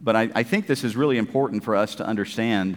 but 0.00 0.16
I, 0.16 0.30
I, 0.34 0.42
think 0.42 0.66
this 0.66 0.84
is 0.84 0.96
really 0.96 1.18
important 1.18 1.64
for 1.64 1.74
us 1.74 1.94
to 1.96 2.06
understand, 2.06 2.76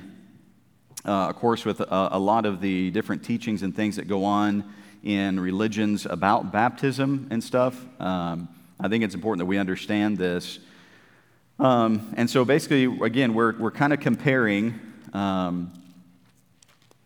uh, 1.05 1.29
of 1.29 1.35
course, 1.35 1.65
with 1.65 1.81
a, 1.81 2.09
a, 2.13 2.19
lot 2.19 2.45
of 2.45 2.61
the 2.61 2.91
different 2.91 3.23
teachings 3.23 3.61
and 3.61 3.75
things 3.75 3.97
that 3.97 4.07
go 4.07 4.23
on 4.23 4.63
in 5.03 5.39
religions 5.39 6.05
about 6.05 6.51
baptism 6.51 7.27
and 7.29 7.43
stuff. 7.43 7.85
Um, 7.99 8.47
I 8.79 8.87
think 8.87 9.03
it's 9.03 9.15
important 9.15 9.39
that 9.39 9.45
we 9.47 9.57
understand 9.57 10.17
this. 10.17 10.59
Um, 11.59 12.13
and 12.15 12.29
so 12.29 12.45
basically, 12.45 12.85
again, 13.05 13.33
we're, 13.33 13.57
we're 13.57 13.71
kind 13.71 13.91
of 13.91 13.99
comparing, 13.99 14.79
um, 15.11 15.73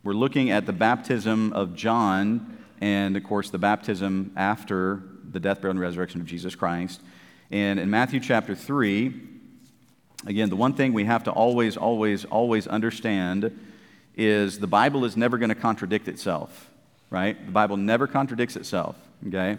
we're 0.03 0.13
looking 0.13 0.51
at 0.51 0.65
the 0.65 0.73
baptism 0.73 1.53
of 1.53 1.75
John 1.75 2.59
and, 2.79 3.17
of 3.17 3.23
course, 3.23 3.49
the 3.49 3.57
baptism 3.57 4.31
after 4.35 5.01
the 5.31 5.39
death, 5.39 5.61
burial, 5.61 5.71
and 5.71 5.79
resurrection 5.79 6.21
of 6.21 6.27
Jesus 6.27 6.53
Christ. 6.53 7.01
And 7.49 7.79
in 7.79 7.89
Matthew 7.89 8.19
chapter 8.19 8.53
3, 8.53 9.32
again, 10.25 10.49
the 10.49 10.55
one 10.55 10.73
thing 10.73 10.93
we 10.93 11.05
have 11.05 11.23
to 11.23 11.31
always, 11.31 11.77
always, 11.77 12.25
always 12.25 12.67
understand 12.67 13.57
is 14.15 14.59
the 14.59 14.67
Bible 14.67 15.05
is 15.05 15.17
never 15.17 15.37
going 15.37 15.49
to 15.49 15.55
contradict 15.55 16.07
itself, 16.07 16.69
right? 17.09 17.43
The 17.45 17.51
Bible 17.51 17.77
never 17.77 18.07
contradicts 18.07 18.55
itself, 18.55 18.95
okay? 19.27 19.57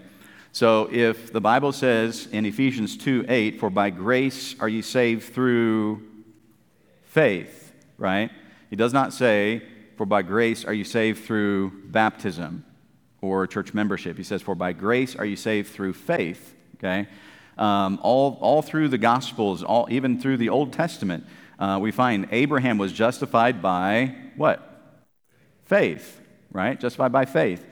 So 0.53 0.89
if 0.93 1.33
the 1.33 1.41
Bible 1.41 1.73
says 1.73 2.29
in 2.31 2.47
Ephesians 2.47 2.97
2 2.97 3.27
8, 3.29 3.59
for 3.59 3.71
by 3.71 3.91
grace 3.91 4.55
are 4.61 4.69
you 4.69 4.83
saved 4.83 5.35
through 5.35 6.03
faith, 7.05 7.73
right? 7.99 8.31
He 8.71 8.77
does 8.77 8.93
not 8.93 9.13
say, 9.13 9.63
for 9.97 10.07
by 10.07 10.23
grace 10.23 10.65
are 10.65 10.73
you 10.73 10.85
saved 10.85 11.25
through 11.25 11.73
baptism 11.87 12.65
or 13.21 13.47
church 13.47 13.75
membership. 13.75 14.17
He 14.17 14.23
says, 14.23 14.43
for 14.43 14.55
by 14.55 14.73
grace 14.73 15.17
are 15.17 15.25
you 15.25 15.37
saved 15.37 15.73
through 15.73 15.95
faith, 15.95 16.55
okay? 16.77 17.09
Um, 17.57 17.99
all, 18.03 18.39
all 18.41 18.63
through 18.63 18.89
the 18.89 18.99
Gospels, 18.99 19.63
all, 19.63 19.87
even 19.91 20.21
through 20.21 20.39
the 20.39 20.49
Old 20.49 20.73
Testament, 20.73 21.25
uh, 21.59 21.79
we 21.81 21.93
find 21.93 22.29
Abraham 22.31 22.79
was 22.79 22.93
justified 22.93 23.63
by 23.63 24.15
what? 24.37 24.71
Faith, 25.65 26.21
right? 26.53 26.79
Justified 26.79 27.13
by 27.13 27.25
faith. 27.25 27.65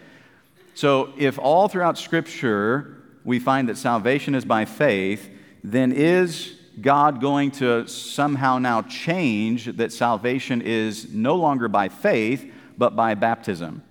So, 0.75 1.13
if 1.19 1.39
all 1.39 1.69
throughout 1.69 1.99
Scripture 1.99 2.97
we 3.25 3.39
find 3.39 3.69
that 3.69 3.77
salvation 3.77 4.35
is 4.35 4.45
by 4.45 4.65
faith, 4.65 5.29
then 5.63 5.93
is 5.93 6.59
God 6.81 7.21
going 7.21 7.51
to 7.53 7.87
somehow 7.87 8.59
now 8.59 8.83
change 8.83 9.67
that 9.77 9.93
salvation 9.93 10.63
is 10.63 11.13
no 11.13 11.37
longer 11.37 11.69
by 11.69 11.89
faith, 11.89 12.51
but 12.79 12.97
by 12.97 13.15
baptism? 13.15 13.83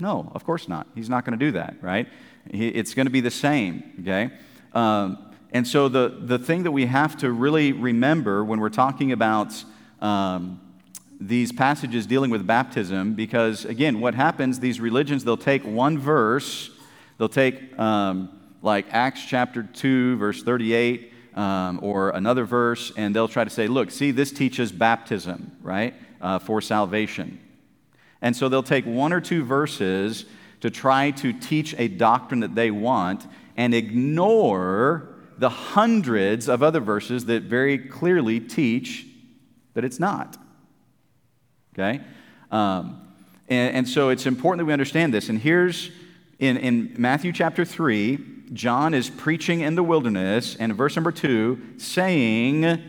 No, 0.00 0.30
of 0.34 0.44
course 0.44 0.66
not. 0.66 0.88
He's 0.94 1.08
not 1.08 1.24
going 1.24 1.38
to 1.38 1.44
do 1.44 1.52
that, 1.52 1.76
right? 1.82 2.08
It's 2.48 2.94
going 2.94 3.06
to 3.06 3.12
be 3.12 3.20
the 3.20 3.30
same, 3.30 3.92
okay? 4.00 4.30
Um, 4.72 5.18
and 5.52 5.66
so, 5.66 5.88
the, 5.88 6.16
the 6.20 6.38
thing 6.38 6.62
that 6.62 6.70
we 6.70 6.86
have 6.86 7.16
to 7.18 7.30
really 7.30 7.72
remember 7.72 8.44
when 8.44 8.60
we're 8.60 8.68
talking 8.68 9.12
about 9.12 9.64
um, 10.00 10.60
these 11.20 11.52
passages 11.52 12.06
dealing 12.06 12.30
with 12.30 12.46
baptism 12.46 13.14
because, 13.14 13.64
again, 13.64 14.00
what 14.00 14.14
happens, 14.14 14.60
these 14.60 14.80
religions, 14.80 15.24
they'll 15.24 15.36
take 15.36 15.64
one 15.64 15.98
verse, 15.98 16.70
they'll 17.18 17.28
take 17.28 17.78
um, 17.78 18.40
like 18.62 18.86
Acts 18.90 19.24
chapter 19.24 19.62
2, 19.62 20.16
verse 20.16 20.42
38, 20.42 21.12
um, 21.34 21.80
or 21.82 22.10
another 22.10 22.44
verse, 22.44 22.92
and 22.96 23.14
they'll 23.14 23.28
try 23.28 23.44
to 23.44 23.50
say, 23.50 23.66
look, 23.66 23.90
see, 23.90 24.10
this 24.10 24.32
teaches 24.32 24.72
baptism, 24.72 25.56
right, 25.62 25.94
uh, 26.20 26.38
for 26.38 26.60
salvation. 26.60 27.38
And 28.22 28.36
so 28.36 28.48
they'll 28.48 28.62
take 28.62 28.84
one 28.84 29.12
or 29.12 29.20
two 29.20 29.44
verses 29.44 30.26
to 30.60 30.70
try 30.70 31.10
to 31.12 31.32
teach 31.32 31.74
a 31.78 31.88
doctrine 31.88 32.40
that 32.40 32.54
they 32.54 32.70
want 32.70 33.26
and 33.56 33.74
ignore 33.74 35.08
the 35.38 35.48
hundreds 35.48 36.48
of 36.48 36.62
other 36.62 36.80
verses 36.80 37.24
that 37.26 37.44
very 37.44 37.78
clearly 37.78 38.40
teach 38.40 39.06
that 39.74 39.84
it's 39.84 39.98
not. 39.98 40.36
Okay? 41.74 42.00
Um, 42.50 43.00
and, 43.48 43.76
and, 43.76 43.88
so 43.88 44.10
it's 44.10 44.26
important 44.26 44.58
that 44.58 44.64
we 44.66 44.72
understand 44.72 45.14
this. 45.14 45.28
And 45.28 45.38
here's 45.38 45.90
in, 46.38 46.56
in 46.56 46.94
Matthew 46.98 47.32
chapter 47.32 47.64
3, 47.64 48.18
John 48.52 48.92
is 48.92 49.08
preaching 49.08 49.60
in 49.60 49.76
the 49.76 49.82
wilderness, 49.82 50.56
and 50.56 50.74
verse 50.74 50.96
number 50.96 51.12
2, 51.12 51.78
saying, 51.78 52.82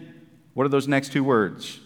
what 0.53 0.66
are 0.66 0.69
those 0.69 0.88
next 0.88 1.12
two 1.12 1.23
words? 1.23 1.79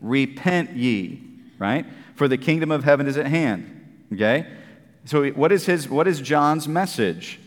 Repent 0.00 0.76
ye, 0.76 1.22
right? 1.58 1.86
For 2.14 2.28
the 2.28 2.36
kingdom 2.36 2.70
of 2.70 2.84
heaven 2.84 3.06
is 3.06 3.16
at 3.16 3.26
hand. 3.26 4.06
Okay? 4.12 4.46
So 5.04 5.28
what 5.30 5.52
is 5.52 5.66
his 5.66 5.88
what 5.88 6.08
is 6.08 6.20
John's 6.20 6.66
message? 6.66 7.38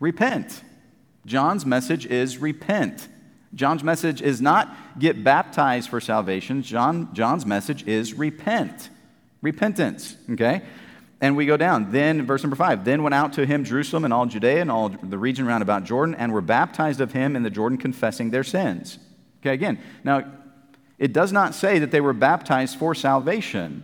Repent. 0.00 0.62
John's 1.24 1.66
message 1.66 2.06
is 2.06 2.38
repent. 2.38 3.08
John's 3.54 3.82
message 3.82 4.20
is 4.20 4.40
not 4.40 4.74
get 4.98 5.24
baptized 5.24 5.88
for 5.88 6.00
salvation. 6.00 6.62
John, 6.62 7.12
John's 7.14 7.46
message 7.46 7.86
is 7.88 8.14
repent. 8.14 8.90
Repentance, 9.40 10.16
okay? 10.30 10.62
And 11.20 11.36
we 11.36 11.46
go 11.46 11.56
down. 11.56 11.90
Then, 11.92 12.26
verse 12.26 12.42
number 12.42 12.56
five, 12.56 12.84
then 12.84 13.02
went 13.02 13.14
out 13.14 13.32
to 13.34 13.46
him 13.46 13.64
Jerusalem 13.64 14.04
and 14.04 14.12
all 14.12 14.26
Judea 14.26 14.60
and 14.60 14.70
all 14.70 14.90
the 14.90 15.16
region 15.16 15.46
round 15.46 15.62
about 15.62 15.84
Jordan 15.84 16.14
and 16.14 16.32
were 16.32 16.42
baptized 16.42 17.00
of 17.00 17.12
him 17.12 17.34
in 17.34 17.42
the 17.42 17.50
Jordan, 17.50 17.78
confessing 17.78 18.30
their 18.30 18.44
sins. 18.44 18.98
Okay, 19.40 19.54
again, 19.54 19.78
now 20.04 20.30
it 20.98 21.12
does 21.12 21.32
not 21.32 21.54
say 21.54 21.78
that 21.78 21.90
they 21.90 22.00
were 22.00 22.12
baptized 22.12 22.78
for 22.78 22.94
salvation. 22.94 23.82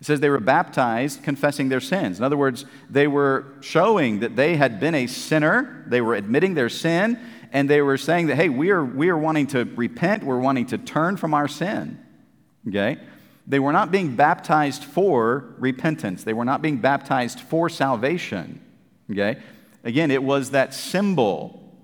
It 0.00 0.06
says 0.06 0.20
they 0.20 0.30
were 0.30 0.38
baptized 0.38 1.22
confessing 1.24 1.68
their 1.68 1.80
sins. 1.80 2.18
In 2.18 2.24
other 2.24 2.36
words, 2.36 2.64
they 2.88 3.08
were 3.08 3.46
showing 3.60 4.20
that 4.20 4.36
they 4.36 4.56
had 4.56 4.78
been 4.78 4.94
a 4.94 5.06
sinner, 5.06 5.84
they 5.88 6.00
were 6.00 6.14
admitting 6.14 6.54
their 6.54 6.68
sin, 6.68 7.18
and 7.52 7.68
they 7.68 7.82
were 7.82 7.96
saying 7.96 8.28
that, 8.28 8.36
hey, 8.36 8.48
we 8.48 8.70
are, 8.70 8.84
we 8.84 9.08
are 9.08 9.18
wanting 9.18 9.48
to 9.48 9.64
repent, 9.64 10.22
we're 10.22 10.38
wanting 10.38 10.66
to 10.66 10.78
turn 10.78 11.16
from 11.16 11.34
our 11.34 11.48
sin. 11.48 11.98
Okay? 12.68 12.98
They 13.46 13.58
were 13.58 13.72
not 13.72 13.90
being 13.90 14.14
baptized 14.14 14.84
for 14.84 15.54
repentance, 15.58 16.22
they 16.22 16.34
were 16.34 16.44
not 16.44 16.62
being 16.62 16.78
baptized 16.78 17.40
for 17.40 17.68
salvation. 17.68 18.60
Okay? 19.10 19.38
Again, 19.82 20.10
it 20.10 20.22
was 20.22 20.50
that 20.50 20.74
symbol. 20.74 21.74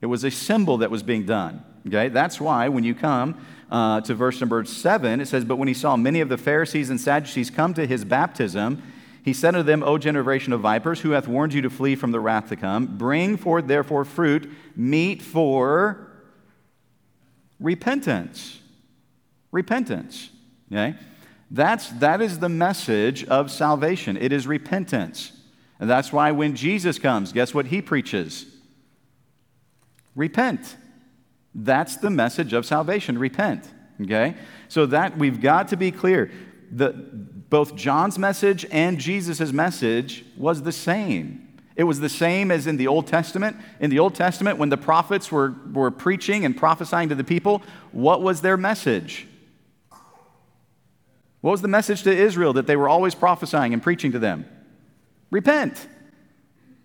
It 0.00 0.06
was 0.06 0.24
a 0.24 0.30
symbol 0.30 0.78
that 0.78 0.90
was 0.90 1.02
being 1.02 1.24
done. 1.24 1.62
Okay? 1.86 2.08
That's 2.08 2.40
why 2.40 2.68
when 2.68 2.84
you 2.84 2.94
come 2.94 3.40
uh, 3.70 4.00
to 4.02 4.14
verse 4.14 4.40
number 4.40 4.64
seven, 4.64 5.20
it 5.20 5.28
says, 5.28 5.44
But 5.44 5.56
when 5.56 5.68
he 5.68 5.74
saw 5.74 5.96
many 5.96 6.20
of 6.20 6.28
the 6.28 6.38
Pharisees 6.38 6.90
and 6.90 7.00
Sadducees 7.00 7.50
come 7.50 7.74
to 7.74 7.86
his 7.86 8.04
baptism, 8.04 8.82
he 9.22 9.32
said 9.32 9.54
unto 9.54 9.62
them, 9.64 9.82
O 9.82 9.98
generation 9.98 10.52
of 10.52 10.60
vipers, 10.60 11.00
who 11.00 11.10
hath 11.10 11.28
warned 11.28 11.52
you 11.52 11.62
to 11.62 11.70
flee 11.70 11.94
from 11.96 12.12
the 12.12 12.20
wrath 12.20 12.48
to 12.48 12.56
come? 12.56 12.96
Bring 12.96 13.36
forth 13.36 13.66
therefore 13.66 14.04
fruit, 14.04 14.50
meet 14.74 15.20
for 15.20 16.08
repentance. 17.60 18.58
Repentance. 19.52 20.30
Okay? 20.72 20.94
That's, 21.50 21.88
that 21.90 22.20
is 22.20 22.38
the 22.38 22.48
message 22.48 23.24
of 23.24 23.50
salvation. 23.50 24.16
It 24.16 24.32
is 24.32 24.46
repentance. 24.46 25.32
And 25.80 25.88
that's 25.88 26.12
why 26.12 26.32
when 26.32 26.56
Jesus 26.56 26.98
comes, 26.98 27.32
guess 27.32 27.54
what 27.54 27.66
he 27.66 27.80
preaches? 27.80 28.46
Repent. 30.14 30.76
That's 31.64 31.96
the 31.96 32.10
message 32.10 32.52
of 32.52 32.64
salvation. 32.64 33.18
Repent. 33.18 33.68
Okay? 34.00 34.36
So 34.68 34.86
that 34.86 35.18
we've 35.18 35.40
got 35.40 35.68
to 35.68 35.76
be 35.76 35.90
clear. 35.90 36.30
The, 36.70 36.90
both 36.90 37.74
John's 37.74 38.18
message 38.18 38.66
and 38.70 38.98
Jesus' 38.98 39.52
message 39.52 40.24
was 40.36 40.62
the 40.62 40.72
same. 40.72 41.48
It 41.74 41.84
was 41.84 42.00
the 42.00 42.08
same 42.08 42.50
as 42.50 42.66
in 42.66 42.76
the 42.76 42.86
Old 42.86 43.06
Testament. 43.06 43.56
In 43.80 43.90
the 43.90 43.98
Old 43.98 44.14
Testament, 44.14 44.58
when 44.58 44.68
the 44.68 44.76
prophets 44.76 45.32
were, 45.32 45.54
were 45.72 45.90
preaching 45.90 46.44
and 46.44 46.56
prophesying 46.56 47.08
to 47.08 47.14
the 47.14 47.24
people, 47.24 47.62
what 47.92 48.22
was 48.22 48.40
their 48.40 48.56
message? 48.56 49.26
What 51.40 51.52
was 51.52 51.62
the 51.62 51.68
message 51.68 52.02
to 52.02 52.14
Israel 52.14 52.52
that 52.54 52.66
they 52.66 52.76
were 52.76 52.88
always 52.88 53.14
prophesying 53.14 53.72
and 53.72 53.82
preaching 53.82 54.12
to 54.12 54.18
them? 54.18 54.44
Repent. 55.30 55.86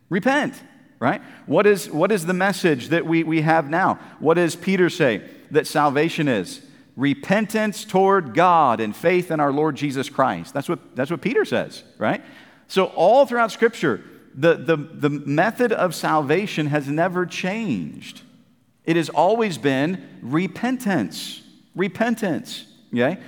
Repent, 0.09 0.61
right? 1.03 1.21
What 1.47 1.67
is, 1.67 1.89
what 1.91 2.13
is 2.13 2.25
the 2.25 2.33
message 2.33 2.87
that 2.87 3.05
we, 3.05 3.23
we 3.23 3.41
have 3.41 3.69
now? 3.69 3.99
What 4.19 4.35
does 4.35 4.55
Peter 4.55 4.89
say 4.89 5.21
that 5.51 5.67
salvation 5.67 6.29
is? 6.29 6.61
repentance 6.95 7.85
toward 7.85 8.35
God 8.35 8.79
and 8.79 8.95
faith 8.95 9.31
in 9.31 9.39
our 9.39 9.51
Lord 9.51 9.75
Jesus 9.75 10.09
Christ. 10.09 10.53
That's 10.53 10.69
what, 10.69 10.95
that's 10.95 11.09
what 11.09 11.21
Peter 11.21 11.43
says, 11.43 11.83
right? 11.97 12.23
So, 12.67 12.85
all 12.85 13.25
throughout 13.25 13.51
Scripture, 13.51 14.03
the, 14.35 14.55
the, 14.55 14.77
the 14.77 15.09
method 15.09 15.71
of 15.71 15.95
salvation 15.95 16.67
has 16.67 16.87
never 16.87 17.25
changed. 17.25 18.21
It 18.85 18.95
has 18.95 19.09
always 19.09 19.57
been 19.57 20.07
repentance. 20.21 21.41
Repentance, 21.75 22.65
okay? 22.93 23.19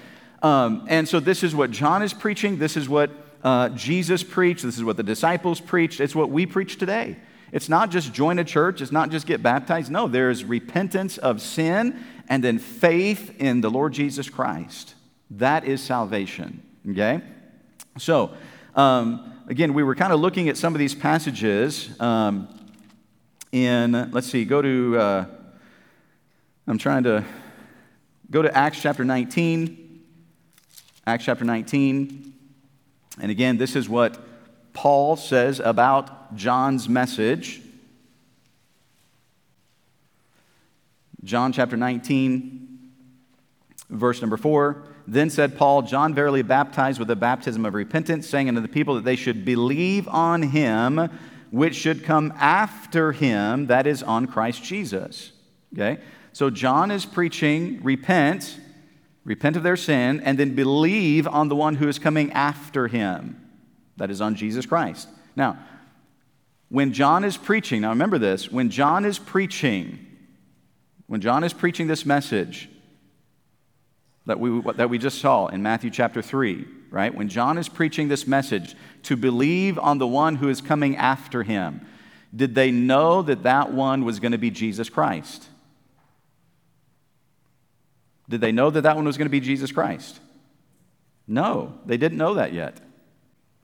Um, 0.44 0.85
and 0.88 1.07
so, 1.07 1.19
this 1.19 1.44
is 1.44 1.55
what 1.55 1.71
John 1.71 2.03
is 2.03 2.13
preaching. 2.13 2.59
This 2.59 2.77
is 2.77 2.88
what 2.88 3.09
uh, 3.44 3.69
Jesus 3.69 4.23
preached. 4.23 4.63
This 4.63 4.77
is 4.77 4.83
what 4.83 4.97
the 4.97 5.03
disciples 5.03 5.59
preached. 5.59 6.00
It's 6.00 6.15
what 6.15 6.29
we 6.29 6.45
preach 6.45 6.77
today. 6.77 7.17
It's 7.55 7.69
not 7.69 7.89
just 7.89 8.11
join 8.11 8.37
a 8.37 8.43
church, 8.43 8.81
it's 8.81 8.91
not 8.91 9.11
just 9.11 9.25
get 9.25 9.41
baptized. 9.41 9.89
No, 9.89 10.09
there's 10.09 10.43
repentance 10.43 11.17
of 11.17 11.41
sin 11.41 11.97
and 12.27 12.43
then 12.43 12.59
faith 12.59 13.33
in 13.39 13.61
the 13.61 13.71
Lord 13.71 13.93
Jesus 13.93 14.29
Christ. 14.29 14.93
That 15.31 15.63
is 15.63 15.81
salvation. 15.81 16.61
Okay? 16.91 17.21
So, 17.97 18.33
um, 18.75 19.41
again, 19.47 19.73
we 19.73 19.83
were 19.83 19.95
kind 19.95 20.11
of 20.11 20.19
looking 20.19 20.49
at 20.49 20.57
some 20.57 20.75
of 20.75 20.79
these 20.79 20.93
passages 20.93 21.97
um, 22.01 22.49
in, 23.53 24.11
let's 24.11 24.27
see, 24.27 24.43
go 24.43 24.61
to, 24.61 24.97
uh, 24.97 25.25
I'm 26.67 26.77
trying 26.77 27.03
to 27.03 27.23
go 28.29 28.41
to 28.41 28.53
Acts 28.53 28.81
chapter 28.81 29.05
19. 29.05 30.03
Acts 31.07 31.23
chapter 31.23 31.45
19. 31.45 32.33
And 33.21 33.31
again, 33.31 33.55
this 33.55 33.77
is 33.77 33.87
what 33.87 34.19
Paul 34.75 35.16
says 35.16 35.60
about 35.60 36.36
John's 36.36 36.88
message. 36.88 37.62
John 41.24 41.51
chapter 41.51 41.75
19, 41.75 42.92
verse 43.89 44.22
number 44.22 44.38
4. 44.38 44.83
Then 45.07 45.31
said 45.31 45.57
Paul, 45.57 45.81
John 45.81 46.13
verily 46.13 46.44
baptized 46.44 47.00
with 47.00 47.07
the 47.07 47.16
baptism 47.16 47.66
of 47.66 47.74
repentance, 47.74 48.27
saying 48.27 48.50
unto 48.50 48.62
the 48.62 48.68
people 48.68 48.94
that 48.95 49.04
they 49.04 49.16
should 49.16 49.45
believe 49.45 50.07
on 50.07 50.44
him 50.44 51.10
which 51.51 51.75
should 51.75 52.04
come 52.04 52.33
after 52.38 53.12
him, 53.12 53.68
that 53.68 53.88
is, 53.88 54.04
on 54.04 54.27
Christ 54.27 54.63
Jesus. 54.63 55.31
Okay? 55.74 56.01
So 56.33 56.50
John 56.50 56.92
is 56.92 57.06
preaching, 57.06 57.81
repent, 57.81 58.60
repent 59.24 59.56
of 59.56 59.63
their 59.63 59.77
sin, 59.77 60.22
and 60.22 60.38
then 60.38 60.54
believe 60.54 61.27
on 61.27 61.48
the 61.48 61.56
one 61.56 61.75
who 61.75 61.88
is 61.88 61.98
coming 61.98 62.31
after 62.33 62.88
him, 62.88 63.42
that 63.97 64.09
is, 64.09 64.21
on 64.21 64.36
Jesus 64.36 64.65
Christ. 64.65 65.07
Now, 65.36 65.57
when 66.69 66.94
John 66.94 67.24
is 67.24 67.38
preaching, 67.38 67.81
now 67.81 67.89
remember 67.89 68.18
this, 68.18 68.51
when 68.51 68.69
John 68.69 69.06
is 69.06 69.19
preaching, 69.19 70.06
when 71.07 71.21
John 71.21 71.44
is 71.44 71.53
preaching 71.53 71.88
this 71.88 72.06
message, 72.06 72.69
that 74.25 74.39
we, 74.39 74.62
that 74.74 74.89
we 74.89 74.97
just 74.97 75.19
saw 75.19 75.47
in 75.47 75.62
Matthew 75.62 75.92
chapter 75.92 76.21
3, 76.21 76.65
right? 76.89 77.13
When 77.13 77.30
John 77.30 77.57
is 77.57 77.69
preaching 77.69 78.07
this 78.07 78.25
message 78.25 78.75
to 79.03 79.15
believe 79.15 79.77
on 79.77 80.00
the 80.00 80.07
one 80.07 80.36
who 80.36 80.50
is 80.50 80.62
coming 80.62 80.98
after 80.98 81.44
him, 81.44 81.86
did 82.36 82.56
they 82.56 82.71
know 82.71 83.21
that 83.21 83.44
that 83.44 83.71
one 83.71 84.03
was 84.03 84.19
going 84.19 84.31
to 84.31 84.38
be 84.38 84.50
Jesus 84.50 84.89
Christ? 84.89 85.48
Did 88.27 88.41
they 88.41 88.51
know 88.51 88.71
that 88.71 88.81
that 88.81 88.95
one 88.95 89.06
was 89.06 89.18
going 89.18 89.27
to 89.27 89.31
be 89.31 89.39
Jesus 89.39 89.71
Christ? 89.71 90.19
No, 91.27 91.77
they 91.86 91.98
didn't 91.98 92.18
know 92.18 92.33
that 92.33 92.53
yet. 92.53 92.80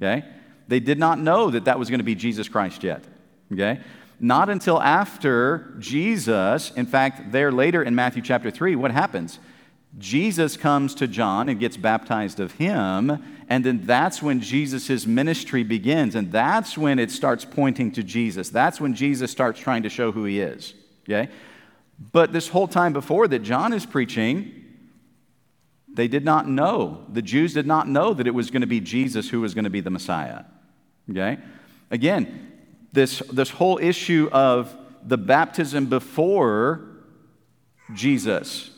Okay? 0.02 0.26
They 0.68 0.80
did 0.80 0.98
not 0.98 1.20
know 1.20 1.52
that 1.52 1.66
that 1.66 1.78
was 1.78 1.90
going 1.90 2.00
to 2.00 2.06
be 2.06 2.16
Jesus 2.16 2.50
Christ 2.50 2.84
yet. 2.84 3.04
Okay? 3.52 3.80
Not 4.20 4.50
until 4.50 4.82
after 4.82 5.74
Jesus, 5.80 6.72
in 6.72 6.86
fact, 6.86 7.32
there 7.32 7.52
later 7.52 7.84
in 7.84 7.96
Matthew 7.96 8.22
chapter 8.22 8.52
3, 8.52 8.76
what 8.76 8.92
happens? 8.92 9.40
Jesus 9.98 10.56
comes 10.56 10.96
to 10.96 11.08
John 11.08 11.50
and 11.50 11.60
gets 11.60 11.76
baptized 11.76 12.40
of 12.40 12.54
him, 12.54 13.22
and 13.50 13.66
then 13.66 13.86
that's 13.86 14.22
when 14.22 14.40
Jesus' 14.40 15.06
ministry 15.06 15.64
begins, 15.64 16.16
and 16.16 16.32
that's 16.32 16.78
when 16.78 16.98
it 16.98 17.12
starts 17.12 17.44
pointing 17.44 17.92
to 17.94 18.04
Jesus. 18.04 18.50
That's 18.50 18.80
when 18.80 18.94
Jesus 18.94 19.32
starts 19.32 19.60
trying 19.60 19.84
to 19.84 19.90
show 19.90 20.12
who 20.12 20.24
he 20.24 20.40
is. 20.40 20.74
Okay? 21.10 21.30
But 22.14 22.32
this 22.32 22.48
whole 22.48 22.68
time 22.68 22.94
before 22.94 23.28
that 23.28 23.40
John 23.40 23.74
is 23.74 23.86
preaching, 23.86 24.61
they 25.94 26.08
did 26.08 26.24
not 26.24 26.48
know. 26.48 27.06
The 27.12 27.22
Jews 27.22 27.54
did 27.54 27.68
not 27.68 27.88
know 27.88 28.14
that 28.14 28.28
it 28.28 28.34
was 28.34 28.50
going 28.50 28.62
to 28.62 28.68
be 28.68 28.80
Jesus 28.80 29.30
who 29.30 29.42
was 29.42 29.54
going 29.54 29.66
to 29.66 29.70
be 29.70 29.82
the 29.82 29.90
Messiah. 29.90 30.44
Okay? 31.10 31.38
Again, 31.90 32.52
this, 32.94 33.20
this 33.32 33.50
whole 33.50 33.78
issue 33.78 34.30
of 34.32 34.76
the 35.04 35.18
baptism 35.18 35.88
before 35.88 36.88
Jesus 37.94 38.72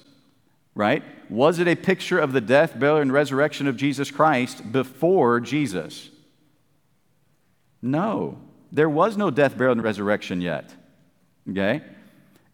right? 0.75 1.03
Was 1.29 1.59
it 1.59 1.67
a 1.67 1.75
picture 1.75 2.19
of 2.19 2.33
the 2.33 2.41
death, 2.41 2.77
burial, 2.79 2.99
and 2.99 3.11
resurrection 3.11 3.67
of 3.67 3.77
Jesus 3.77 4.11
Christ 4.11 4.71
before 4.71 5.39
Jesus? 5.39 6.09
No. 7.81 8.39
There 8.71 8.89
was 8.89 9.17
no 9.17 9.29
death, 9.29 9.57
burial, 9.57 9.73
and 9.73 9.83
resurrection 9.83 10.41
yet. 10.41 10.73
Okay? 11.49 11.81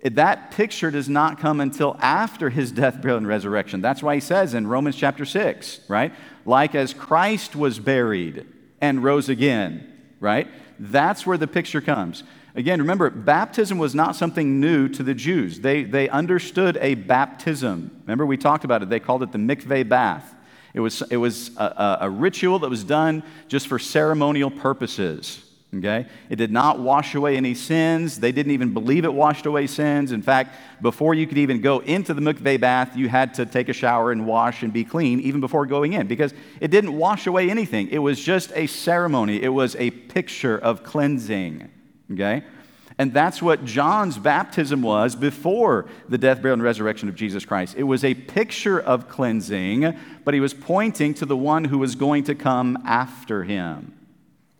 That 0.03 0.51
picture 0.51 0.91
does 0.91 1.09
not 1.09 1.39
come 1.39 1.59
until 1.59 1.97
after 1.99 2.49
his 2.49 2.71
death, 2.71 3.01
burial, 3.01 3.17
and 3.17 3.27
resurrection. 3.27 3.81
That's 3.81 4.01
why 4.01 4.15
he 4.15 4.21
says 4.21 4.53
in 4.53 4.65
Romans 4.67 4.95
chapter 4.95 5.25
6, 5.25 5.81
right? 5.89 6.13
Like 6.45 6.73
as 6.73 6.93
Christ 6.93 7.55
was 7.55 7.79
buried 7.79 8.45
and 8.79 9.03
rose 9.03 9.27
again, 9.27 9.91
right? 10.21 10.47
That's 10.79 11.25
where 11.25 11.37
the 11.37 11.47
picture 11.47 11.81
comes. 11.81 12.23
Again, 12.55 12.79
remember, 12.79 13.09
baptism 13.09 13.77
was 13.77 13.93
not 13.93 14.15
something 14.15 14.59
new 14.59 14.87
to 14.89 15.03
the 15.03 15.13
Jews. 15.13 15.59
They, 15.59 15.83
they 15.83 16.09
understood 16.09 16.77
a 16.81 16.95
baptism. 16.95 17.91
Remember, 18.01 18.25
we 18.25 18.37
talked 18.37 18.63
about 18.63 18.81
it. 18.81 18.89
They 18.89 18.99
called 18.99 19.21
it 19.23 19.31
the 19.31 19.37
mikveh 19.37 19.87
bath. 19.87 20.33
It 20.73 20.79
was, 20.79 21.01
it 21.09 21.17
was 21.17 21.55
a, 21.57 21.99
a 22.01 22.09
ritual 22.09 22.59
that 22.59 22.69
was 22.69 22.83
done 22.83 23.23
just 23.47 23.67
for 23.67 23.79
ceremonial 23.79 24.49
purposes. 24.49 25.43
Okay? 25.75 26.07
It 26.29 26.37
did 26.37 26.51
not 26.51 26.79
wash 26.79 27.13
away 27.13 27.37
any 27.37 27.53
sins. 27.53 28.19
They 28.19 28.31
didn't 28.31 28.53
even 28.53 28.73
believe 28.73 29.05
it 29.05 29.13
washed 29.13 29.45
away 29.45 29.67
sins. 29.67 30.11
In 30.11 30.23
fact, 30.23 30.55
before 30.81 31.13
you 31.13 31.27
could 31.27 31.37
even 31.37 31.61
go 31.61 31.79
into 31.79 32.15
the 32.15 32.21
mikveh 32.21 32.59
bath, 32.59 32.97
you 32.97 33.07
had 33.07 33.35
to 33.35 33.45
take 33.45 33.69
a 33.69 33.73
shower 33.73 34.11
and 34.11 34.25
wash 34.25 34.63
and 34.63 34.73
be 34.73 34.83
clean 34.83 35.19
even 35.19 35.41
before 35.41 35.67
going 35.67 35.93
in 35.93 36.07
because 36.07 36.33
it 36.59 36.71
didn't 36.71 36.97
wash 36.97 37.27
away 37.27 37.51
anything. 37.51 37.87
It 37.89 37.99
was 37.99 38.19
just 38.19 38.51
a 38.55 38.65
ceremony, 38.65 39.41
it 39.43 39.49
was 39.49 39.75
a 39.75 39.91
picture 39.91 40.57
of 40.57 40.83
cleansing. 40.83 41.69
Okay? 42.11 42.43
And 42.97 43.13
that's 43.13 43.41
what 43.41 43.63
John's 43.63 44.17
baptism 44.17 44.81
was 44.81 45.15
before 45.15 45.85
the 46.09 46.17
death, 46.17 46.41
burial, 46.41 46.55
and 46.55 46.63
resurrection 46.63 47.07
of 47.07 47.15
Jesus 47.15 47.45
Christ. 47.45 47.75
It 47.77 47.83
was 47.83 48.03
a 48.03 48.13
picture 48.13 48.79
of 48.79 49.07
cleansing, 49.07 49.95
but 50.25 50.33
he 50.33 50.39
was 50.39 50.53
pointing 50.53 51.13
to 51.13 51.25
the 51.25 51.37
one 51.37 51.63
who 51.63 51.77
was 51.77 51.95
going 51.95 52.25
to 52.25 52.35
come 52.35 52.77
after 52.85 53.43
him. 53.43 53.93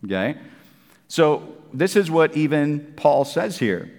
Okay? 0.06 0.38
So, 1.09 1.56
this 1.73 1.95
is 1.95 2.09
what 2.09 2.38
even 2.38 2.94
Paul 2.95 3.25
says 3.25 3.57
here. 3.57 3.91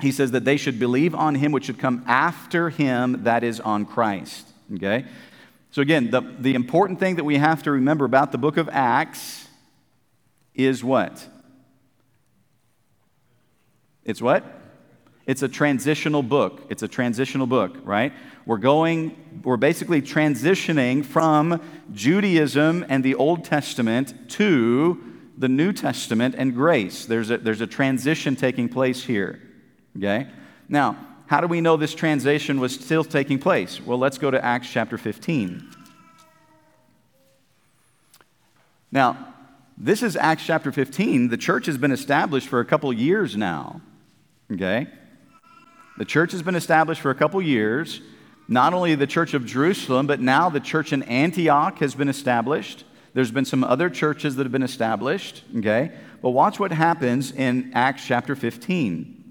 He 0.00 0.12
says 0.12 0.30
that 0.30 0.44
they 0.44 0.56
should 0.56 0.78
believe 0.78 1.14
on 1.14 1.34
him 1.34 1.52
which 1.52 1.66
should 1.66 1.78
come 1.78 2.02
after 2.06 2.70
him, 2.70 3.24
that 3.24 3.44
is, 3.44 3.60
on 3.60 3.84
Christ. 3.84 4.48
Okay? 4.74 5.04
So, 5.70 5.82
again, 5.82 6.10
the, 6.10 6.22
the 6.22 6.54
important 6.54 7.00
thing 7.00 7.16
that 7.16 7.24
we 7.24 7.36
have 7.36 7.62
to 7.64 7.70
remember 7.70 8.06
about 8.06 8.32
the 8.32 8.38
book 8.38 8.56
of 8.56 8.68
Acts 8.70 9.46
is 10.54 10.82
what? 10.82 11.26
It's 14.04 14.22
what? 14.22 14.42
It's 15.26 15.42
a 15.42 15.48
transitional 15.48 16.22
book. 16.22 16.62
It's 16.70 16.82
a 16.82 16.88
transitional 16.88 17.46
book, 17.46 17.76
right? 17.84 18.14
We're 18.46 18.56
going, 18.56 19.42
we're 19.44 19.58
basically 19.58 20.00
transitioning 20.00 21.04
from 21.04 21.60
Judaism 21.92 22.86
and 22.88 23.04
the 23.04 23.16
Old 23.16 23.44
Testament 23.44 24.30
to 24.30 25.07
the 25.38 25.48
New 25.48 25.72
Testament 25.72 26.34
and 26.36 26.52
grace. 26.52 27.06
There's 27.06 27.30
a, 27.30 27.38
there's 27.38 27.60
a 27.60 27.66
transition 27.66 28.34
taking 28.34 28.68
place 28.68 29.04
here, 29.04 29.40
okay? 29.96 30.26
Now, 30.68 30.98
how 31.26 31.40
do 31.40 31.46
we 31.46 31.60
know 31.60 31.76
this 31.76 31.94
transition 31.94 32.58
was 32.58 32.74
still 32.74 33.04
taking 33.04 33.38
place? 33.38 33.80
Well, 33.80 33.98
let's 33.98 34.18
go 34.18 34.30
to 34.30 34.44
Acts 34.44 34.68
chapter 34.68 34.98
15. 34.98 35.70
Now, 38.90 39.34
this 39.76 40.02
is 40.02 40.16
Acts 40.16 40.44
chapter 40.44 40.72
15. 40.72 41.28
The 41.28 41.36
church 41.36 41.66
has 41.66 41.78
been 41.78 41.92
established 41.92 42.48
for 42.48 42.58
a 42.58 42.64
couple 42.64 42.92
years 42.92 43.36
now. 43.36 43.80
Okay? 44.52 44.88
The 45.98 46.04
church 46.04 46.32
has 46.32 46.42
been 46.42 46.56
established 46.56 47.00
for 47.00 47.10
a 47.10 47.14
couple 47.14 47.40
years. 47.40 48.00
Not 48.48 48.72
only 48.74 48.94
the 48.94 49.06
church 49.06 49.34
of 49.34 49.44
Jerusalem, 49.44 50.06
but 50.06 50.20
now 50.20 50.48
the 50.48 50.60
church 50.60 50.92
in 50.92 51.02
Antioch 51.04 51.78
has 51.78 51.94
been 51.94 52.08
established. 52.08 52.84
There's 53.18 53.32
been 53.32 53.44
some 53.44 53.64
other 53.64 53.90
churches 53.90 54.36
that 54.36 54.44
have 54.44 54.52
been 54.52 54.62
established. 54.62 55.42
Okay? 55.56 55.90
But 56.22 56.30
watch 56.30 56.60
what 56.60 56.70
happens 56.70 57.32
in 57.32 57.72
Acts 57.74 58.06
chapter 58.06 58.36
15. 58.36 59.24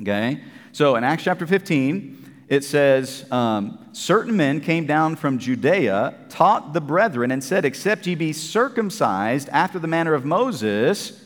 Okay? 0.00 0.42
So 0.72 0.96
in 0.96 1.04
Acts 1.04 1.24
chapter 1.24 1.46
15, 1.46 2.46
it 2.48 2.64
says, 2.64 3.30
um, 3.30 3.90
Certain 3.92 4.34
men 4.38 4.62
came 4.62 4.86
down 4.86 5.16
from 5.16 5.38
Judea, 5.38 6.14
taught 6.30 6.72
the 6.72 6.80
brethren, 6.80 7.30
and 7.30 7.44
said, 7.44 7.66
Except 7.66 8.06
ye 8.06 8.14
be 8.14 8.32
circumcised 8.32 9.50
after 9.50 9.78
the 9.78 9.86
manner 9.86 10.14
of 10.14 10.24
Moses. 10.24 11.22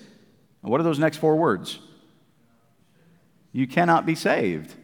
What 0.62 0.80
are 0.80 0.84
those 0.84 0.98
next 0.98 1.18
four 1.18 1.36
words? 1.36 1.78
you 3.52 3.68
cannot 3.68 4.04
be 4.04 4.16
saved. 4.16 4.74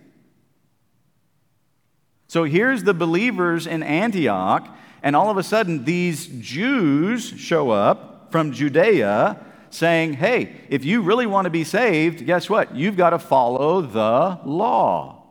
So 2.28 2.44
here's 2.44 2.84
the 2.84 2.94
believers 2.94 3.66
in 3.66 3.82
Antioch, 3.82 4.76
and 5.02 5.16
all 5.16 5.30
of 5.30 5.36
a 5.36 5.42
sudden, 5.42 5.84
these 5.84 6.26
Jews 6.26 7.24
show 7.24 7.70
up 7.70 8.30
from 8.30 8.52
Judea 8.52 9.44
saying, 9.70 10.14
Hey, 10.14 10.56
if 10.68 10.84
you 10.84 11.02
really 11.02 11.26
want 11.26 11.46
to 11.46 11.50
be 11.50 11.64
saved, 11.64 12.26
guess 12.26 12.50
what? 12.50 12.74
You've 12.74 12.96
got 12.96 13.10
to 13.10 13.18
follow 13.18 13.80
the 13.80 14.40
law. 14.44 15.22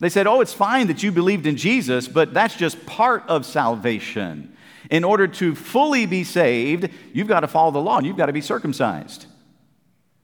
They 0.00 0.08
said, 0.08 0.26
Oh, 0.26 0.40
it's 0.40 0.54
fine 0.54 0.86
that 0.88 1.02
you 1.02 1.12
believed 1.12 1.46
in 1.46 1.56
Jesus, 1.56 2.08
but 2.08 2.34
that's 2.34 2.56
just 2.56 2.84
part 2.86 3.24
of 3.28 3.46
salvation. 3.46 4.56
In 4.90 5.04
order 5.04 5.28
to 5.28 5.54
fully 5.54 6.06
be 6.06 6.24
saved, 6.24 6.88
you've 7.12 7.28
got 7.28 7.40
to 7.40 7.48
follow 7.48 7.70
the 7.70 7.80
law 7.80 7.98
and 7.98 8.06
you've 8.06 8.16
got 8.16 8.26
to 8.26 8.32
be 8.32 8.40
circumcised. 8.40 9.26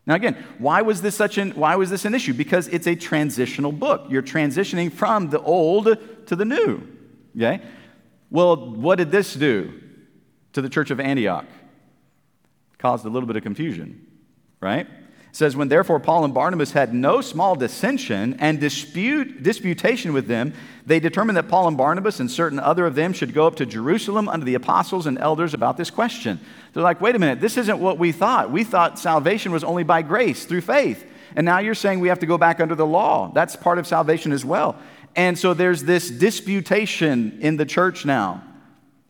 Now, 0.07 0.15
again, 0.15 0.43
why 0.59 0.83
was 0.83 1.03
this 1.03 1.15
such 1.15 1.37
an 1.37 1.51
why 1.53 1.77
was 1.77 1.91
this 1.91 2.05
an 2.05 2.15
issue? 2.15 2.33
Because 2.33 2.69
it's 2.69 2.87
a 2.87 2.95
transitional 2.95 3.73
book. 3.73 4.07
You're 4.09 4.23
transitioning 4.23 4.93
from 4.93 5.31
the 5.31 5.41
old 5.41 5.99
to 6.27 6.37
the 6.37 6.45
new. 6.45 6.87
Okay? 7.37 7.61
Well, 8.37 8.55
what 8.55 8.97
did 8.97 9.11
this 9.11 9.33
do 9.33 9.81
to 10.53 10.61
the 10.61 10.69
church 10.69 10.91
of 10.91 11.01
Antioch? 11.01 11.47
Caused 12.77 13.07
a 13.07 13.09
little 13.09 13.27
bit 13.27 13.37
of 13.37 13.43
confusion, 13.43 14.07
right? 14.61 14.87
It 14.87 14.91
says, 15.33 15.57
When 15.57 15.69
therefore 15.69 16.01
Paul 16.01 16.23
and 16.27 16.35
Barnabas 16.35 16.73
had 16.73 16.93
no 16.93 17.23
small 17.23 17.57
dissension 17.57 18.37
and 18.39 18.61
dispute, 18.61 19.43
disputation 19.43 20.13
with 20.13 20.27
them, 20.27 20.53
they 20.85 21.01
determined 21.01 21.39
that 21.39 21.49
Paul 21.49 21.67
and 21.67 21.79
Barnabas 21.79 22.21
and 22.21 22.31
certain 22.31 22.59
other 22.59 22.85
of 22.85 22.95
them 22.95 23.15
should 23.15 23.33
go 23.33 23.47
up 23.47 23.57
to 23.57 23.65
Jerusalem 23.65 24.29
under 24.29 24.45
the 24.45 24.55
apostles 24.55 25.07
and 25.07 25.17
elders 25.17 25.55
about 25.55 25.79
this 25.79 25.91
question. 25.91 26.39
They're 26.75 26.83
like, 26.83 27.01
wait 27.01 27.17
a 27.17 27.19
minute, 27.19 27.41
this 27.41 27.57
isn't 27.57 27.79
what 27.79 27.97
we 27.97 28.13
thought. 28.13 28.51
We 28.51 28.65
thought 28.65 28.99
salvation 28.99 29.51
was 29.51 29.65
only 29.65 29.83
by 29.83 30.03
grace 30.03 30.45
through 30.45 30.61
faith. 30.61 31.07
And 31.35 31.47
now 31.47 31.61
you're 31.61 31.75
saying 31.75 32.01
we 32.01 32.09
have 32.09 32.21
to 32.21 32.27
go 32.27 32.37
back 32.37 32.61
under 32.61 32.75
the 32.75 32.87
law. 32.87 33.31
That's 33.35 33.57
part 33.57 33.79
of 33.79 33.87
salvation 33.87 34.31
as 34.33 34.45
well. 34.45 34.77
And 35.17 35.39
so 35.39 35.55
there's 35.55 35.83
this 35.83 36.11
disputation 36.11 37.39
in 37.41 37.57
the 37.57 37.65
church 37.65 38.05
now. 38.05 38.45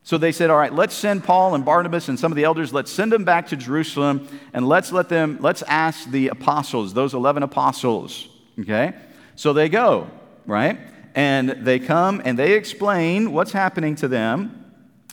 So 0.04 0.18
they 0.18 0.30
said, 0.30 0.50
All 0.50 0.56
right, 0.56 0.72
let's 0.72 0.94
send 0.94 1.25
Paul 1.25 1.56
and 1.56 1.64
Barnabas 1.64 2.08
and 2.08 2.18
some 2.18 2.30
of 2.30 2.36
the 2.36 2.44
elders, 2.44 2.72
let's 2.72 2.92
send 2.92 3.10
them 3.10 3.25
back 3.25 3.48
to 3.48 3.56
Jerusalem 3.56 4.28
and 4.52 4.68
let's 4.68 4.92
let 4.92 5.08
them, 5.08 5.38
let's 5.40 5.62
ask 5.62 6.08
the 6.08 6.28
apostles, 6.28 6.94
those 6.94 7.12
11 7.12 7.42
apostles. 7.42 8.28
Okay? 8.60 8.94
So 9.34 9.52
they 9.52 9.68
go, 9.68 10.08
right? 10.46 10.78
And 11.16 11.50
they 11.50 11.80
come 11.80 12.22
and 12.25 12.38
they 12.38 12.52
explain 12.52 13.32
what's 13.32 13.50
happening 13.50 13.96
to 13.96 14.06
them, 14.06 14.65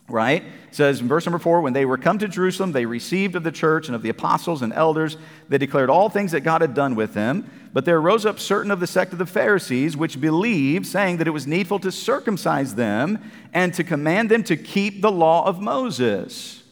right? 0.10 0.44
It 0.44 0.76
says 0.76 1.00
in 1.00 1.08
verse 1.08 1.26
number 1.26 1.40
four, 1.40 1.62
when 1.62 1.74
they 1.74 1.86
were 1.86 1.98
come 1.98 2.20
to 2.20 2.28
Jerusalem, 2.28 2.72
they 2.72 2.86
received 2.86 3.36
of 3.36 3.44
the 3.44 3.52
church 3.52 3.88
and 3.88 3.96
of 3.96 4.02
the 4.02 4.10
apostles 4.10 4.62
and 4.62 4.74
elders, 4.74 5.18
they 5.50 5.58
declared 5.58 5.90
all 5.90 6.10
things 6.10 6.32
that 6.32 6.42
God 6.42 6.62
had 6.62 6.74
done 6.74 6.96
with 6.96 7.14
them. 7.14 7.50
But 7.72 7.86
there 7.86 8.00
rose 8.00 8.26
up 8.26 8.40
certain 8.40 8.70
of 8.70 8.80
the 8.80 8.88
sect 8.88 9.14
of 9.14 9.20
the 9.20 9.26
Pharisees 9.26 9.98
which 9.98 10.22
believed, 10.22 10.86
saying 10.86 11.18
that 11.18 11.28
it 11.28 11.32
was 11.32 11.48
needful 11.48 11.80
to 11.80 11.92
circumcise 11.92 12.76
them 12.76 13.32
and 13.54 13.74
to 13.74 13.84
command 13.84 14.30
them 14.30 14.44
to 14.44 14.58
keep 14.58 15.02
the 15.02 15.12
law 15.12 15.46
of 15.48 15.62
Moses. 15.62 16.64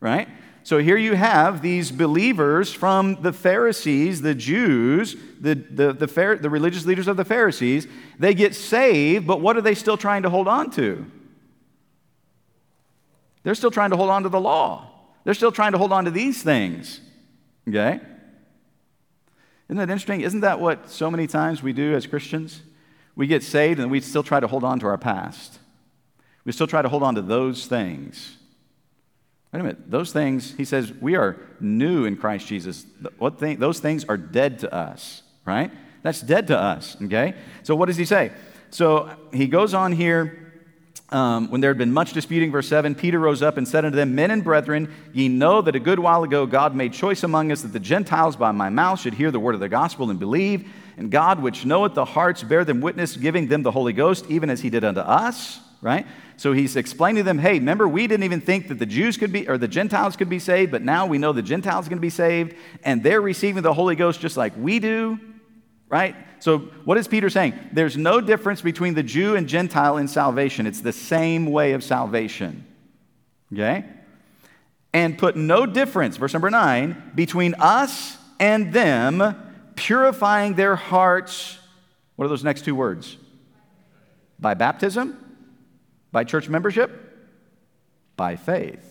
Right? 0.00 0.28
So 0.64 0.78
here 0.78 0.96
you 0.96 1.14
have 1.14 1.60
these 1.60 1.90
believers 1.90 2.72
from 2.72 3.20
the 3.22 3.32
Pharisees, 3.32 4.22
the 4.22 4.34
Jews, 4.34 5.16
the, 5.40 5.56
the, 5.56 5.92
the, 5.92 6.38
the 6.40 6.50
religious 6.50 6.86
leaders 6.86 7.08
of 7.08 7.16
the 7.16 7.24
Pharisees. 7.24 7.88
They 8.18 8.34
get 8.34 8.54
saved, 8.54 9.26
but 9.26 9.40
what 9.40 9.56
are 9.56 9.60
they 9.60 9.74
still 9.74 9.96
trying 9.96 10.22
to 10.22 10.30
hold 10.30 10.46
on 10.46 10.70
to? 10.72 11.04
They're 13.42 13.54
still 13.54 13.70
trying 13.70 13.90
to 13.90 13.96
hold 13.96 14.10
on 14.10 14.22
to 14.22 14.28
the 14.28 14.40
law. 14.40 14.88
They're 15.24 15.34
still 15.34 15.52
trying 15.52 15.72
to 15.72 15.78
hold 15.78 15.92
on 15.92 16.04
to 16.04 16.10
these 16.10 16.42
things. 16.42 17.00
Okay? 17.68 18.00
Isn't 19.68 19.76
that 19.76 19.90
interesting? 19.90 20.20
Isn't 20.20 20.40
that 20.40 20.60
what 20.60 20.90
so 20.90 21.10
many 21.10 21.26
times 21.26 21.62
we 21.62 21.72
do 21.72 21.94
as 21.94 22.06
Christians? 22.06 22.60
We 23.14 23.26
get 23.26 23.42
saved 23.42 23.80
and 23.80 23.90
we 23.90 24.00
still 24.00 24.22
try 24.22 24.40
to 24.40 24.46
hold 24.46 24.64
on 24.64 24.78
to 24.80 24.86
our 24.86 24.98
past. 24.98 25.58
We 26.44 26.52
still 26.52 26.66
try 26.66 26.82
to 26.82 26.88
hold 26.88 27.02
on 27.02 27.14
to 27.14 27.22
those 27.22 27.66
things. 27.66 28.36
Wait 29.52 29.60
a 29.60 29.62
minute. 29.62 29.90
Those 29.90 30.12
things, 30.12 30.54
he 30.56 30.64
says, 30.64 30.92
we 30.92 31.14
are 31.14 31.36
new 31.60 32.04
in 32.04 32.16
Christ 32.16 32.46
Jesus. 32.46 32.86
What 33.18 33.38
thing, 33.38 33.58
those 33.58 33.80
things 33.80 34.04
are 34.06 34.16
dead 34.16 34.60
to 34.60 34.74
us, 34.74 35.22
right? 35.44 35.70
That's 36.02 36.20
dead 36.20 36.48
to 36.48 36.58
us, 36.58 36.96
okay? 37.02 37.34
So 37.62 37.76
what 37.76 37.86
does 37.86 37.96
he 37.96 38.04
say? 38.04 38.32
So 38.70 39.10
he 39.32 39.46
goes 39.46 39.74
on 39.74 39.92
here 39.92 40.41
um, 41.12 41.50
when 41.50 41.60
there 41.60 41.70
had 41.70 41.78
been 41.78 41.92
much 41.92 42.12
disputing, 42.12 42.50
verse 42.50 42.68
7, 42.68 42.94
Peter 42.94 43.18
rose 43.18 43.42
up 43.42 43.56
and 43.56 43.68
said 43.68 43.84
unto 43.84 43.96
them, 43.96 44.14
Men 44.14 44.30
and 44.30 44.42
brethren, 44.42 44.92
ye 45.12 45.28
know 45.28 45.60
that 45.60 45.76
a 45.76 45.80
good 45.80 45.98
while 45.98 46.24
ago 46.24 46.46
God 46.46 46.74
made 46.74 46.92
choice 46.92 47.22
among 47.22 47.52
us 47.52 47.62
that 47.62 47.72
the 47.72 47.80
Gentiles 47.80 48.36
by 48.36 48.50
my 48.52 48.70
mouth 48.70 49.00
should 49.00 49.14
hear 49.14 49.30
the 49.30 49.40
word 49.40 49.54
of 49.54 49.60
the 49.60 49.68
gospel 49.68 50.10
and 50.10 50.18
believe. 50.18 50.68
And 50.96 51.10
God, 51.10 51.40
which 51.40 51.64
knoweth 51.64 51.94
the 51.94 52.04
hearts, 52.04 52.42
bear 52.42 52.64
them 52.64 52.80
witness, 52.80 53.16
giving 53.16 53.48
them 53.48 53.62
the 53.62 53.70
Holy 53.70 53.92
Ghost, 53.92 54.26
even 54.28 54.50
as 54.50 54.60
he 54.60 54.70
did 54.70 54.84
unto 54.84 55.00
us. 55.00 55.60
Right? 55.80 56.06
So 56.36 56.52
he's 56.52 56.76
explaining 56.76 57.22
to 57.22 57.22
them, 57.24 57.38
hey, 57.38 57.54
remember, 57.54 57.88
we 57.88 58.06
didn't 58.06 58.24
even 58.24 58.40
think 58.40 58.68
that 58.68 58.78
the 58.78 58.86
Jews 58.86 59.16
could 59.16 59.32
be, 59.32 59.48
or 59.48 59.58
the 59.58 59.68
Gentiles 59.68 60.16
could 60.16 60.28
be 60.28 60.38
saved, 60.38 60.70
but 60.70 60.82
now 60.82 61.06
we 61.06 61.18
know 61.18 61.32
the 61.32 61.42
Gentiles 61.42 61.86
are 61.86 61.90
going 61.90 61.98
to 61.98 62.02
be 62.02 62.10
saved, 62.10 62.54
and 62.84 63.02
they're 63.02 63.20
receiving 63.20 63.62
the 63.62 63.74
Holy 63.74 63.96
Ghost 63.96 64.20
just 64.20 64.36
like 64.36 64.52
we 64.56 64.78
do 64.78 65.18
right? 65.92 66.16
So, 66.40 66.58
what 66.86 66.98
is 66.98 67.06
Peter 67.06 67.30
saying? 67.30 67.52
There's 67.70 67.96
no 67.96 68.20
difference 68.20 68.62
between 68.62 68.94
the 68.94 69.02
Jew 69.02 69.36
and 69.36 69.46
Gentile 69.46 69.98
in 69.98 70.08
salvation, 70.08 70.66
it's 70.66 70.80
the 70.80 70.92
same 70.92 71.46
way 71.46 71.74
of 71.74 71.84
salvation. 71.84 72.66
Okay? 73.52 73.84
And 74.94 75.16
put 75.16 75.36
no 75.36 75.66
difference, 75.66 76.16
verse 76.16 76.32
number 76.32 76.50
nine, 76.50 77.12
between 77.14 77.54
us 77.58 78.16
and 78.40 78.72
them, 78.72 79.36
purifying 79.76 80.54
their 80.54 80.74
hearts. 80.74 81.58
What 82.16 82.24
are 82.24 82.28
those 82.28 82.44
next 82.44 82.64
two 82.64 82.74
words? 82.74 83.16
By 84.40 84.54
baptism? 84.54 85.18
By 86.10 86.24
church 86.24 86.48
membership? 86.48 86.90
By 88.16 88.36
faith. 88.36 88.88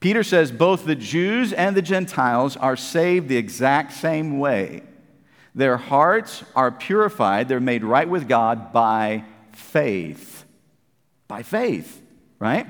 Peter 0.00 0.22
says 0.22 0.52
both 0.52 0.84
the 0.84 0.94
Jews 0.94 1.52
and 1.52 1.76
the 1.76 1.82
Gentiles 1.82 2.56
are 2.56 2.76
saved 2.76 3.28
the 3.28 3.36
exact 3.36 3.92
same 3.92 4.38
way. 4.38 4.82
Their 5.54 5.76
hearts 5.76 6.42
are 6.56 6.72
purified, 6.72 7.48
they're 7.48 7.60
made 7.60 7.84
right 7.84 8.08
with 8.08 8.28
God 8.28 8.72
by 8.72 9.24
faith. 9.52 10.44
By 11.28 11.42
faith, 11.42 12.02
right? 12.38 12.66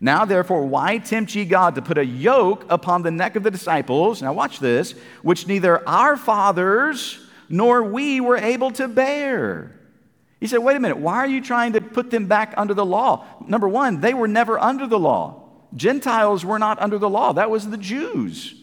Now, 0.00 0.24
therefore, 0.24 0.64
why 0.64 0.98
tempt 0.98 1.34
ye 1.34 1.44
God 1.44 1.76
to 1.76 1.82
put 1.82 1.98
a 1.98 2.04
yoke 2.04 2.64
upon 2.68 3.02
the 3.02 3.10
neck 3.10 3.36
of 3.36 3.42
the 3.42 3.50
disciples? 3.50 4.22
Now, 4.22 4.32
watch 4.32 4.58
this, 4.58 4.94
which 5.22 5.46
neither 5.46 5.86
our 5.88 6.16
fathers 6.16 7.20
nor 7.48 7.84
we 7.84 8.20
were 8.20 8.38
able 8.38 8.72
to 8.72 8.88
bear. 8.88 9.78
He 10.40 10.48
said, 10.48 10.58
wait 10.58 10.76
a 10.76 10.80
minute, 10.80 10.96
why 10.96 11.18
are 11.18 11.28
you 11.28 11.40
trying 11.40 11.74
to 11.74 11.80
put 11.80 12.10
them 12.10 12.26
back 12.26 12.54
under 12.56 12.74
the 12.74 12.84
law? 12.84 13.24
Number 13.46 13.68
one, 13.68 14.00
they 14.00 14.14
were 14.14 14.26
never 14.26 14.58
under 14.58 14.88
the 14.88 14.98
law. 14.98 15.50
Gentiles 15.76 16.44
were 16.44 16.58
not 16.58 16.80
under 16.80 16.98
the 16.98 17.08
law, 17.08 17.32
that 17.34 17.50
was 17.50 17.68
the 17.68 17.76
Jews. 17.76 18.54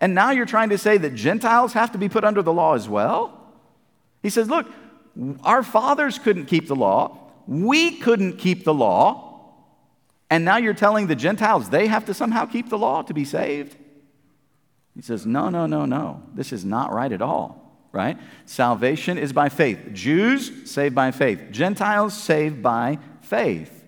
And 0.00 0.14
now 0.14 0.30
you're 0.30 0.46
trying 0.46 0.68
to 0.70 0.78
say 0.78 0.96
that 0.98 1.14
Gentiles 1.14 1.72
have 1.72 1.92
to 1.92 1.98
be 1.98 2.08
put 2.08 2.24
under 2.24 2.42
the 2.42 2.52
law 2.52 2.74
as 2.74 2.88
well? 2.88 3.38
He 4.22 4.30
says, 4.30 4.48
Look, 4.48 4.66
our 5.42 5.62
fathers 5.62 6.18
couldn't 6.18 6.46
keep 6.46 6.68
the 6.68 6.76
law, 6.76 7.18
we 7.46 7.96
couldn't 7.96 8.38
keep 8.38 8.64
the 8.64 8.74
law, 8.74 9.28
and 10.30 10.44
now 10.44 10.58
you're 10.58 10.74
telling 10.74 11.06
the 11.06 11.16
Gentiles 11.16 11.70
they 11.70 11.86
have 11.86 12.04
to 12.06 12.14
somehow 12.14 12.46
keep 12.46 12.68
the 12.68 12.78
law 12.78 13.02
to 13.02 13.14
be 13.14 13.24
saved? 13.24 13.76
He 14.94 15.02
says, 15.02 15.26
No, 15.26 15.48
no, 15.48 15.66
no, 15.66 15.84
no. 15.84 16.22
This 16.34 16.52
is 16.52 16.64
not 16.64 16.92
right 16.92 17.12
at 17.12 17.22
all, 17.22 17.88
right? 17.92 18.18
Salvation 18.44 19.18
is 19.18 19.32
by 19.32 19.48
faith. 19.48 19.78
Jews 19.92 20.70
saved 20.70 20.94
by 20.94 21.10
faith, 21.10 21.50
Gentiles 21.50 22.14
saved 22.14 22.62
by 22.62 22.98
faith. 23.22 23.84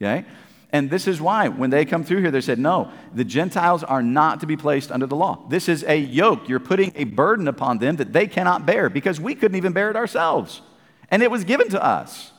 Okay? 0.00 0.24
And 0.72 0.88
this 0.88 1.06
is 1.06 1.20
why, 1.20 1.48
when 1.48 1.68
they 1.68 1.84
come 1.84 2.02
through 2.02 2.22
here, 2.22 2.30
they 2.30 2.40
said, 2.40 2.58
no, 2.58 2.90
the 3.14 3.24
Gentiles 3.24 3.84
are 3.84 4.02
not 4.02 4.40
to 4.40 4.46
be 4.46 4.56
placed 4.56 4.90
under 4.90 5.06
the 5.06 5.14
law. 5.14 5.44
This 5.50 5.68
is 5.68 5.84
a 5.86 5.96
yoke. 5.96 6.48
You're 6.48 6.60
putting 6.60 6.92
a 6.96 7.04
burden 7.04 7.46
upon 7.46 7.76
them 7.76 7.96
that 7.96 8.14
they 8.14 8.26
cannot 8.26 8.64
bear 8.64 8.88
because 8.88 9.20
we 9.20 9.34
couldn't 9.34 9.56
even 9.56 9.74
bear 9.74 9.90
it 9.90 9.96
ourselves. 9.96 10.62
And 11.10 11.22
it 11.22 11.30
was 11.30 11.44
given 11.44 11.68
to 11.70 11.84
us. 11.84 12.32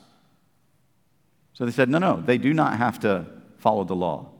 So 1.54 1.66
they 1.66 1.72
said, 1.72 1.90
no, 1.90 2.00
no, 2.00 2.22
they 2.22 2.40
do 2.40 2.56
not 2.56 2.78
have 2.78 3.00
to 3.02 3.28
follow 3.60 3.84
the 3.84 3.96
law. 3.96 4.32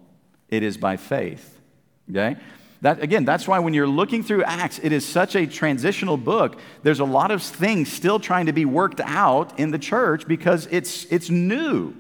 It 0.50 0.64
is 0.64 0.76
by 0.76 0.98
faith. 0.98 1.62
Okay? 2.10 2.38
That, 2.82 3.02
again, 3.02 3.26
that's 3.26 3.48
why 3.48 3.60
when 3.60 3.76
you're 3.76 3.88
looking 3.88 4.24
through 4.24 4.44
Acts, 4.44 4.80
it 4.82 4.92
is 4.92 5.08
such 5.08 5.36
a 5.36 5.46
transitional 5.46 6.18
book. 6.18 6.60
There's 6.82 7.00
a 7.00 7.06
lot 7.06 7.30
of 7.30 7.44
things 7.44 7.92
still 7.92 8.20
trying 8.20 8.48
to 8.48 8.54
be 8.54 8.66
worked 8.66 9.00
out 9.02 9.60
in 9.60 9.70
the 9.70 9.80
church 9.80 10.28
because 10.28 10.68
it's, 10.72 11.06
it's 11.06 11.30
new. 11.30 11.96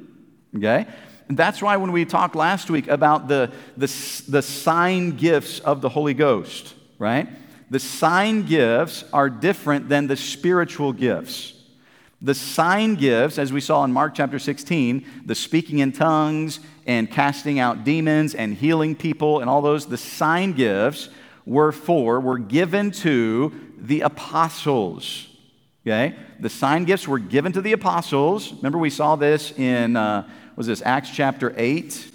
Okay? 0.58 0.88
That's 1.36 1.62
why 1.62 1.78
when 1.78 1.92
we 1.92 2.06
talked 2.06 2.36
last 2.36 2.70
week 2.70 2.88
about 2.88 3.28
the, 3.28 3.52
the, 3.78 3.88
the 4.28 4.42
sign 4.42 5.12
gifts 5.12 5.60
of 5.60 5.82
the 5.82 5.90
Holy 5.90 6.14
Ghost, 6.14 6.74
right? 7.00 7.28
The 7.70 7.80
sign 7.80 8.46
gifts 8.46 9.04
are 9.14 9.30
different 9.30 9.90
than 9.90 10.08
the 10.08 10.18
spiritual 10.18 10.94
gifts. 10.94 11.54
The 12.22 12.36
sign 12.36 12.96
gifts, 12.96 13.38
as 13.38 13.52
we 13.52 13.62
saw 13.62 13.84
in 13.84 13.92
Mark 13.92 14.16
chapter 14.16 14.40
16, 14.40 15.06
the 15.26 15.36
speaking 15.36 15.80
in 15.80 15.92
tongues 15.92 16.60
and 16.86 17.10
casting 17.10 17.60
out 17.60 17.84
demons 17.84 18.34
and 18.34 18.54
healing 18.54 18.96
people 18.96 19.40
and 19.40 19.50
all 19.50 19.62
those, 19.62 19.88
the 19.88 19.98
sign 19.98 20.54
gifts 20.54 21.10
were 21.46 21.72
for, 21.72 22.20
were 22.20 22.38
given 22.38 22.92
to 22.92 23.54
the 23.78 24.02
apostles. 24.02 25.28
Okay? 25.86 26.16
The 26.40 26.50
sign 26.50 26.86
gifts 26.86 27.08
were 27.08 27.20
given 27.20 27.52
to 27.54 27.62
the 27.62 27.74
apostles. 27.74 28.54
Remember, 28.54 28.78
we 28.78 28.90
saw 28.90 29.16
this 29.16 29.52
in. 29.52 29.96
Uh, 29.96 30.30
was 30.56 30.68
this 30.68 30.82
Acts 30.86 31.10
chapter 31.10 31.54
8? 31.58 32.12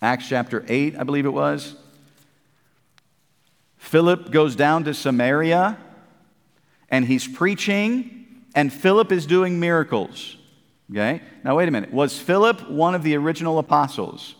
Acts 0.00 0.28
chapter 0.28 0.64
8, 0.68 0.98
I 0.98 1.02
believe 1.04 1.26
it 1.26 1.32
was. 1.32 1.76
Philip 3.76 4.30
goes 4.30 4.56
down 4.56 4.84
to 4.84 4.94
Samaria 4.94 5.76
and 6.88 7.04
he's 7.06 7.26
preaching, 7.26 8.26
and 8.54 8.72
Philip 8.72 9.12
is 9.12 9.26
doing 9.26 9.58
miracles. 9.58 10.36
Okay? 10.90 11.22
Now, 11.42 11.56
wait 11.56 11.68
a 11.68 11.72
minute. 11.72 11.92
Was 11.92 12.18
Philip 12.18 12.68
one 12.70 12.94
of 12.94 13.02
the 13.02 13.16
original 13.16 13.58
apostles? 13.58 14.34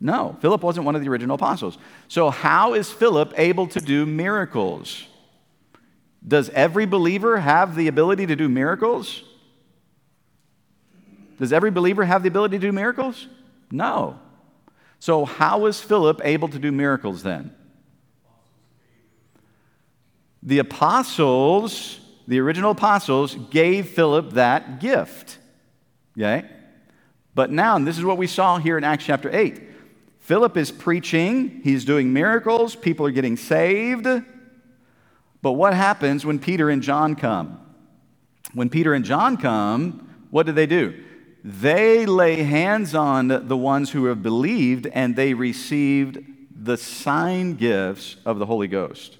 No, 0.00 0.36
Philip 0.40 0.62
wasn't 0.62 0.86
one 0.86 0.96
of 0.96 1.02
the 1.02 1.08
original 1.10 1.34
apostles. 1.34 1.76
So, 2.08 2.30
how 2.30 2.72
is 2.72 2.90
Philip 2.90 3.34
able 3.36 3.66
to 3.68 3.80
do 3.80 4.06
miracles? 4.06 5.06
Does 6.26 6.48
every 6.50 6.86
believer 6.86 7.38
have 7.38 7.76
the 7.76 7.88
ability 7.88 8.26
to 8.26 8.36
do 8.36 8.48
miracles? 8.48 9.22
Does 11.40 11.54
every 11.54 11.70
believer 11.70 12.04
have 12.04 12.22
the 12.22 12.28
ability 12.28 12.58
to 12.58 12.66
do 12.66 12.70
miracles? 12.70 13.26
No. 13.70 14.20
So, 14.98 15.24
how 15.24 15.60
was 15.60 15.80
Philip 15.80 16.20
able 16.22 16.48
to 16.48 16.58
do 16.58 16.70
miracles 16.70 17.22
then? 17.22 17.54
The 20.42 20.58
apostles, 20.58 21.98
the 22.28 22.38
original 22.40 22.72
apostles, 22.72 23.36
gave 23.50 23.88
Philip 23.88 24.32
that 24.32 24.80
gift. 24.80 25.38
Okay? 26.16 26.46
But 27.34 27.50
now, 27.50 27.76
and 27.76 27.86
this 27.86 27.96
is 27.96 28.04
what 28.04 28.18
we 28.18 28.26
saw 28.26 28.58
here 28.58 28.76
in 28.76 28.84
Acts 28.84 29.06
chapter 29.06 29.34
8 29.34 29.62
Philip 30.18 30.58
is 30.58 30.70
preaching, 30.70 31.62
he's 31.64 31.86
doing 31.86 32.12
miracles, 32.12 32.76
people 32.76 33.06
are 33.06 33.10
getting 33.10 33.38
saved. 33.38 34.06
But 35.40 35.52
what 35.52 35.72
happens 35.72 36.26
when 36.26 36.38
Peter 36.38 36.68
and 36.68 36.82
John 36.82 37.14
come? 37.14 37.58
When 38.52 38.68
Peter 38.68 38.92
and 38.92 39.06
John 39.06 39.38
come, 39.38 40.26
what 40.30 40.44
do 40.44 40.52
they 40.52 40.66
do? 40.66 41.02
They 41.42 42.06
lay 42.06 42.42
hands 42.42 42.94
on 42.94 43.28
the 43.28 43.56
ones 43.56 43.90
who 43.90 44.06
have 44.06 44.22
believed 44.22 44.86
and 44.86 45.16
they 45.16 45.34
received 45.34 46.18
the 46.54 46.76
sign 46.76 47.54
gifts 47.54 48.16
of 48.26 48.38
the 48.38 48.46
Holy 48.46 48.68
Ghost. 48.68 49.16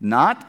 Not 0.00 0.46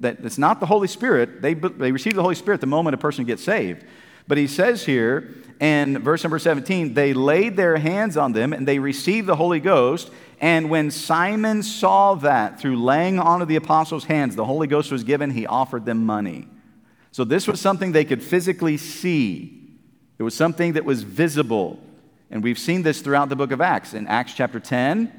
that 0.00 0.18
it's 0.22 0.38
not 0.38 0.60
the 0.60 0.66
Holy 0.66 0.86
Spirit. 0.86 1.42
They, 1.42 1.54
they 1.54 1.92
receive 1.92 2.14
the 2.14 2.22
Holy 2.22 2.34
Spirit 2.34 2.60
the 2.60 2.66
moment 2.66 2.94
a 2.94 2.98
person 2.98 3.24
gets 3.24 3.42
saved. 3.42 3.84
But 4.28 4.38
he 4.38 4.46
says 4.46 4.84
here 4.84 5.34
in 5.60 5.98
verse 5.98 6.22
number 6.22 6.38
17, 6.38 6.94
they 6.94 7.12
laid 7.12 7.56
their 7.56 7.76
hands 7.76 8.16
on 8.16 8.32
them 8.32 8.52
and 8.52 8.68
they 8.68 8.78
received 8.78 9.26
the 9.26 9.36
Holy 9.36 9.60
Ghost. 9.60 10.10
And 10.40 10.70
when 10.70 10.90
Simon 10.90 11.62
saw 11.62 12.14
that 12.16 12.60
through 12.60 12.82
laying 12.82 13.18
on 13.18 13.42
of 13.42 13.48
the 13.48 13.56
apostles' 13.56 14.04
hands, 14.04 14.36
the 14.36 14.44
Holy 14.44 14.66
Ghost 14.66 14.92
was 14.92 15.04
given, 15.04 15.30
he 15.30 15.46
offered 15.46 15.84
them 15.84 16.04
money. 16.04 16.48
So 17.10 17.24
this 17.24 17.46
was 17.46 17.60
something 17.60 17.92
they 17.92 18.04
could 18.04 18.22
physically 18.22 18.76
see. 18.76 19.61
It 20.22 20.24
was 20.24 20.36
something 20.36 20.74
that 20.74 20.84
was 20.84 21.02
visible. 21.02 21.80
And 22.30 22.44
we've 22.44 22.56
seen 22.56 22.82
this 22.82 23.00
throughout 23.00 23.28
the 23.28 23.34
book 23.34 23.50
of 23.50 23.60
Acts. 23.60 23.92
In 23.92 24.06
Acts 24.06 24.34
chapter 24.34 24.60
10, 24.60 25.12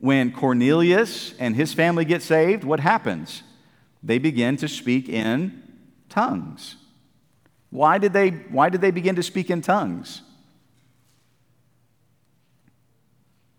when 0.00 0.32
Cornelius 0.32 1.34
and 1.38 1.54
his 1.54 1.72
family 1.72 2.04
get 2.04 2.20
saved, 2.20 2.64
what 2.64 2.80
happens? 2.80 3.44
They 4.02 4.18
begin 4.18 4.56
to 4.56 4.66
speak 4.66 5.08
in 5.08 5.62
tongues. 6.08 6.74
Why 7.70 7.98
did 7.98 8.12
they, 8.12 8.30
why 8.30 8.70
did 8.70 8.80
they 8.80 8.90
begin 8.90 9.14
to 9.14 9.22
speak 9.22 9.50
in 9.50 9.62
tongues? 9.62 10.22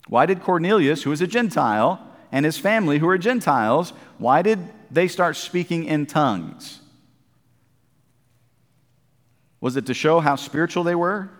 Why 0.08 0.26
did 0.26 0.42
Cornelius, 0.42 1.04
who 1.04 1.08
was 1.08 1.22
a 1.22 1.26
Gentile, 1.26 2.06
and 2.30 2.44
his 2.44 2.58
family, 2.58 2.98
who 2.98 3.06
were 3.06 3.16
Gentiles, 3.16 3.94
why 4.18 4.42
did 4.42 4.58
they 4.90 5.08
start 5.08 5.36
speaking 5.36 5.86
in 5.86 6.04
tongues? 6.04 6.81
Was 9.62 9.76
it 9.76 9.86
to 9.86 9.94
show 9.94 10.18
how 10.18 10.34
spiritual 10.34 10.82
they 10.82 10.96
were? 10.96 11.30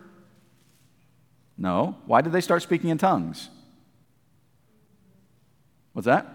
No. 1.58 1.96
Why 2.06 2.20
did 2.20 2.32
they 2.32 2.40
start 2.40 2.62
speaking 2.62 2.88
in 2.88 2.96
tongues? 2.96 3.50
What's 5.92 6.06
that? 6.06 6.28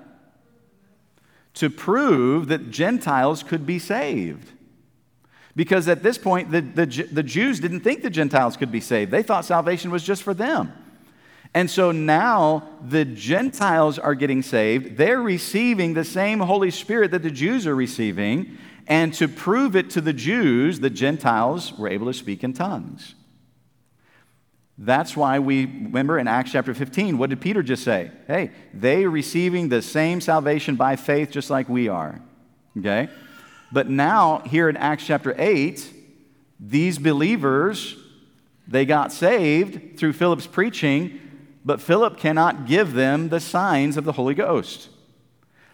To 1.55 1.69
prove 1.69 2.49
that 2.49 2.71
Gentiles 2.71 3.41
could 3.41 3.65
be 3.65 3.79
saved. 3.79 4.51
Because 5.55 5.87
at 5.87 6.03
this 6.03 6.17
point, 6.17 6.51
the, 6.51 6.59
the, 6.59 6.85
the 7.09 7.23
Jews 7.23 7.61
didn't 7.61 7.79
think 7.79 8.03
the 8.03 8.09
Gentiles 8.09 8.57
could 8.57 8.71
be 8.71 8.81
saved, 8.81 9.09
they 9.09 9.23
thought 9.23 9.45
salvation 9.45 9.89
was 9.89 10.03
just 10.03 10.23
for 10.23 10.33
them. 10.33 10.73
And 11.53 11.71
so 11.71 11.93
now 11.93 12.67
the 12.85 13.05
Gentiles 13.05 13.97
are 13.97 14.13
getting 14.13 14.43
saved. 14.43 14.97
They're 14.97 15.21
receiving 15.21 15.93
the 15.93 16.03
same 16.03 16.41
Holy 16.41 16.69
Spirit 16.69 17.11
that 17.11 17.23
the 17.23 17.31
Jews 17.31 17.65
are 17.65 17.75
receiving. 17.75 18.57
And 18.87 19.13
to 19.15 19.27
prove 19.27 19.75
it 19.75 19.89
to 19.91 20.01
the 20.01 20.13
Jews, 20.13 20.79
the 20.79 20.89
Gentiles 20.89 21.77
were 21.77 21.89
able 21.89 22.07
to 22.07 22.13
speak 22.13 22.43
in 22.43 22.53
tongues. 22.53 23.15
That's 24.77 25.17
why 25.17 25.39
we 25.39 25.65
remember 25.65 26.19
in 26.19 26.27
Acts 26.27 26.51
chapter 26.51 26.73
15, 26.73 27.17
what 27.17 27.31
did 27.31 27.41
Peter 27.41 27.63
just 27.63 27.83
say? 27.83 28.11
Hey, 28.27 28.51
they 28.73 29.05
receiving 29.05 29.69
the 29.69 29.81
same 29.81 30.21
salvation 30.21 30.75
by 30.75 30.95
faith 30.95 31.31
just 31.31 31.49
like 31.49 31.67
we 31.67 31.87
are. 31.89 32.21
Okay? 32.77 33.09
But 33.71 33.89
now, 33.89 34.39
here 34.45 34.69
in 34.69 34.77
Acts 34.77 35.05
chapter 35.05 35.35
8, 35.37 35.93
these 36.59 36.99
believers, 36.99 37.97
they 38.67 38.85
got 38.85 39.11
saved 39.11 39.97
through 39.97 40.13
Philip's 40.13 40.47
preaching, 40.47 41.19
but 41.65 41.81
Philip 41.81 42.17
cannot 42.17 42.67
give 42.67 42.93
them 42.93 43.29
the 43.29 43.39
signs 43.39 43.97
of 43.97 44.05
the 44.05 44.13
Holy 44.13 44.35
Ghost. 44.35 44.89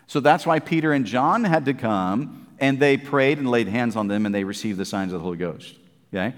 So 0.08 0.20
that's 0.20 0.46
why 0.46 0.60
Peter 0.60 0.94
and 0.94 1.06
John 1.06 1.44
had 1.44 1.66
to 1.66 1.74
come 1.74 2.43
and 2.64 2.80
they 2.80 2.96
prayed 2.96 3.40
and 3.40 3.52
laid 3.52 3.68
hands 3.68 3.98
on 3.98 4.08
them 4.08 4.26
and 4.26 4.34
they 4.34 4.46
received 4.46 4.78
the 4.78 4.86
signs 4.86 5.12
of 5.12 5.20
the 5.20 5.24
Holy 5.26 5.36
Ghost. 5.36 5.76
Okay? 6.14 6.34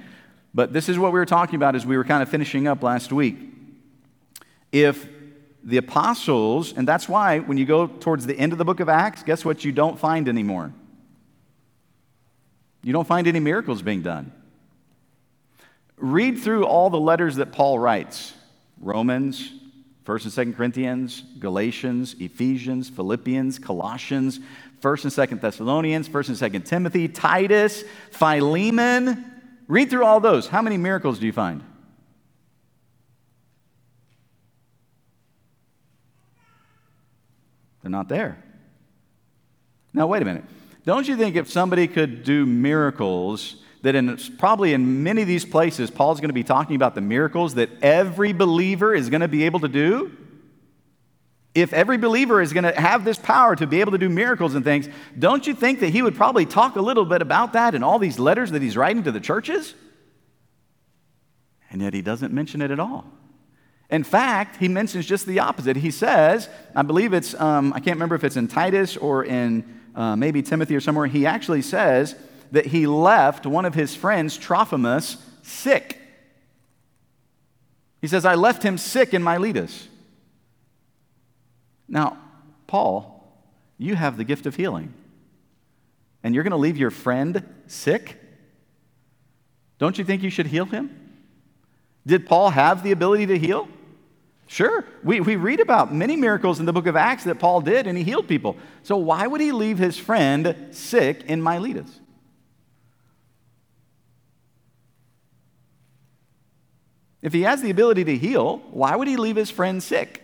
But 0.56 0.74
this 0.74 0.90
is 0.90 0.98
what 0.98 1.14
we 1.14 1.20
were 1.20 1.26
talking 1.28 1.56
about 1.56 1.76
as 1.76 1.86
we 1.86 1.96
were 1.96 2.04
kind 2.04 2.24
of 2.24 2.30
finishing 2.30 2.68
up 2.68 2.82
last 2.82 3.14
week. 3.14 3.38
If 4.72 5.08
the 5.64 5.78
apostles, 5.78 6.74
and 6.74 6.88
that's 6.88 7.08
why 7.08 7.38
when 7.38 7.60
you 7.60 7.66
go 7.66 7.86
towards 7.86 8.26
the 8.26 8.36
end 8.36 8.54
of 8.54 8.58
the 8.58 8.66
book 8.66 8.80
of 8.80 8.90
Acts, 8.90 9.22
guess 9.22 9.46
what 9.46 9.64
you 9.64 9.72
don't 9.72 10.00
find 10.00 10.28
anymore? 10.28 10.74
You 12.82 12.92
don't 12.92 13.08
find 13.08 13.28
any 13.28 13.40
miracles 13.40 13.84
being 13.84 14.02
done. 14.02 14.32
Read 15.98 16.40
through 16.40 16.66
all 16.66 16.90
the 16.90 17.00
letters 17.00 17.36
that 17.36 17.52
Paul 17.52 17.78
writes 17.78 18.34
Romans, 18.82 19.52
1st 20.06 20.38
and 20.38 20.54
2nd 20.54 20.58
Corinthians, 20.58 21.24
Galatians, 21.38 22.16
Ephesians, 22.20 22.90
Philippians, 22.90 23.60
Colossians, 23.60 24.40
1st 24.82 25.04
and 25.04 25.40
2nd 25.40 25.42
Thessalonians, 25.42 26.08
1st 26.10 26.42
and 26.42 26.54
2nd 26.54 26.66
Timothy, 26.66 27.08
Titus, 27.08 27.84
Philemon. 28.12 29.26
Read 29.68 29.90
through 29.90 30.06
all 30.06 30.20
those. 30.20 30.48
How 30.48 30.62
many 30.62 30.78
miracles 30.78 31.20
do 31.20 31.26
you 31.26 31.34
find? 31.34 31.64
They're 37.82 37.92
not 37.92 38.10
there. 38.10 38.44
Now, 39.94 40.08
wait 40.08 40.22
a 40.22 40.26
minute. 40.26 40.44
Don't 40.86 41.08
you 41.08 41.16
think 41.16 41.36
if 41.36 41.50
somebody 41.50 41.88
could 41.88 42.24
do 42.24 42.46
miracles, 42.46 43.58
that 43.82 43.96
in 43.96 44.18
probably 44.38 44.74
in 44.74 45.04
many 45.04 45.22
of 45.22 45.28
these 45.28 45.46
places, 45.46 45.90
Paul's 45.90 46.20
going 46.20 46.30
to 46.30 46.34
be 46.34 46.44
talking 46.44 46.76
about 46.76 46.96
the 46.96 47.02
miracles 47.02 47.56
that 47.56 47.70
every 47.82 48.34
believer 48.34 48.94
is 48.94 49.10
going 49.10 49.22
to 49.22 49.28
be 49.28 49.46
able 49.46 49.60
to 49.62 49.68
do? 49.68 50.12
If 51.56 51.72
every 51.72 51.98
believer 51.98 52.42
is 52.42 52.52
going 52.52 52.66
to 52.66 52.80
have 52.80 53.06
this 53.06 53.18
power 53.18 53.56
to 53.56 53.66
be 53.66 53.80
able 53.80 53.94
to 53.94 53.98
do 53.98 54.10
miracles 54.10 54.56
and 54.56 54.64
things, 54.64 54.90
don't 55.18 55.48
you 55.48 55.56
think 55.56 55.80
that 55.80 55.90
he 55.90 56.02
would 56.02 56.16
probably 56.16 56.46
talk 56.46 56.76
a 56.76 56.82
little 56.82 57.06
bit 57.06 57.22
about 57.22 57.54
that 57.54 57.74
in 57.74 57.82
all 57.82 57.98
these 57.98 58.20
letters 58.20 58.52
that 58.52 58.62
he's 58.62 58.76
writing 58.76 59.04
to 59.04 59.12
the 59.12 59.22
churches? 59.22 59.74
And 61.72 61.82
yet 61.82 61.94
he 61.94 62.02
doesn't 62.02 62.34
mention 62.34 62.62
it 62.62 62.72
at 62.72 62.80
all. 62.80 63.06
In 63.90 64.04
fact, 64.04 64.58
he 64.58 64.68
mentions 64.68 65.06
just 65.06 65.26
the 65.26 65.40
opposite. 65.40 65.78
He 65.78 65.92
says, 65.92 66.50
I 66.76 66.82
believe 66.82 67.14
it's, 67.14 67.34
um, 67.40 67.72
I 67.72 67.80
can't 67.80 67.96
remember 67.96 68.16
if 68.16 68.26
it's 68.26 68.36
in 68.36 68.50
Titus 68.50 68.98
or 68.98 69.24
in 69.24 69.80
uh, 69.96 70.16
maybe 70.16 70.42
Timothy 70.42 70.76
or 70.76 70.82
somewhere, 70.82 71.08
he 71.08 71.26
actually 71.26 71.62
says 71.62 72.16
that 72.52 72.66
he 72.66 72.86
left 72.86 73.46
one 73.46 73.64
of 73.64 73.74
his 73.74 73.96
friends, 73.96 74.38
Trophimus, 74.38 75.18
sick. 75.42 76.00
He 78.02 78.08
says, 78.08 78.26
I 78.26 78.36
left 78.36 78.62
him 78.62 78.78
sick 78.78 79.14
in 79.14 79.24
Miletus. 79.24 79.88
Now, 81.88 82.18
Paul, 82.68 83.24
you 83.78 83.96
have 83.96 84.18
the 84.18 84.24
gift 84.24 84.46
of 84.46 84.56
healing, 84.56 84.94
and 86.24 86.34
you're 86.34 86.44
going 86.44 86.52
to 86.52 86.58
leave 86.58 86.78
your 86.78 86.92
friend 86.92 87.44
sick? 87.68 88.20
Don't 89.78 89.98
you 89.98 90.06
think 90.06 90.24
you 90.24 90.30
should 90.30 90.48
heal 90.48 90.66
him? 90.66 91.00
Did 92.08 92.26
Paul 92.26 92.50
have 92.52 92.84
the 92.84 92.92
ability 92.92 93.28
to 93.28 93.38
heal? 93.38 93.68
Sure. 94.48 94.86
We, 95.04 95.20
we 95.22 95.36
read 95.36 95.60
about 95.60 95.94
many 95.94 96.16
miracles 96.16 96.60
in 96.60 96.66
the 96.66 96.74
book 96.74 96.86
of 96.86 96.96
Acts 96.96 97.24
that 97.24 97.40
Paul 97.40 97.62
did, 97.62 97.88
and 97.88 97.98
he 97.98 98.04
healed 98.04 98.28
people. 98.28 98.58
So 98.84 98.96
why 98.98 99.26
would 99.26 99.42
he 99.42 99.52
leave 99.52 99.78
his 99.78 99.98
friend 99.98 100.68
sick 100.72 101.24
in 101.24 101.42
Miletus? 101.42 102.00
If 107.24 107.34
he 107.34 107.42
has 107.42 107.64
the 107.64 107.72
ability 107.72 108.04
to 108.04 108.18
heal, 108.18 108.58
why 108.70 108.96
would 108.96 109.08
he 109.08 109.18
leave 109.18 109.36
his 109.36 109.50
friend 109.50 109.82
sick? 109.82 110.22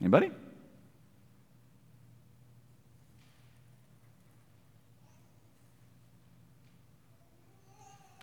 Anybody? 0.00 0.30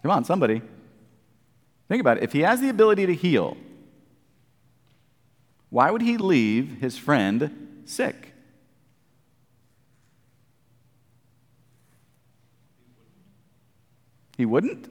Come 0.02 0.12
on, 0.12 0.24
somebody. 0.26 0.62
Think 1.88 2.02
about 2.02 2.18
it. 2.18 2.24
If 2.24 2.34
he 2.34 2.40
has 2.42 2.62
the 2.62 2.70
ability 2.70 3.06
to 3.06 3.13
heal, 3.13 3.58
why 5.70 5.92
would 5.92 6.02
he 6.02 6.18
leave 6.18 6.78
his 6.80 6.98
friend 6.98 7.82
sick? 7.86 8.34
He 14.38 14.46
wouldn't? 14.46 14.88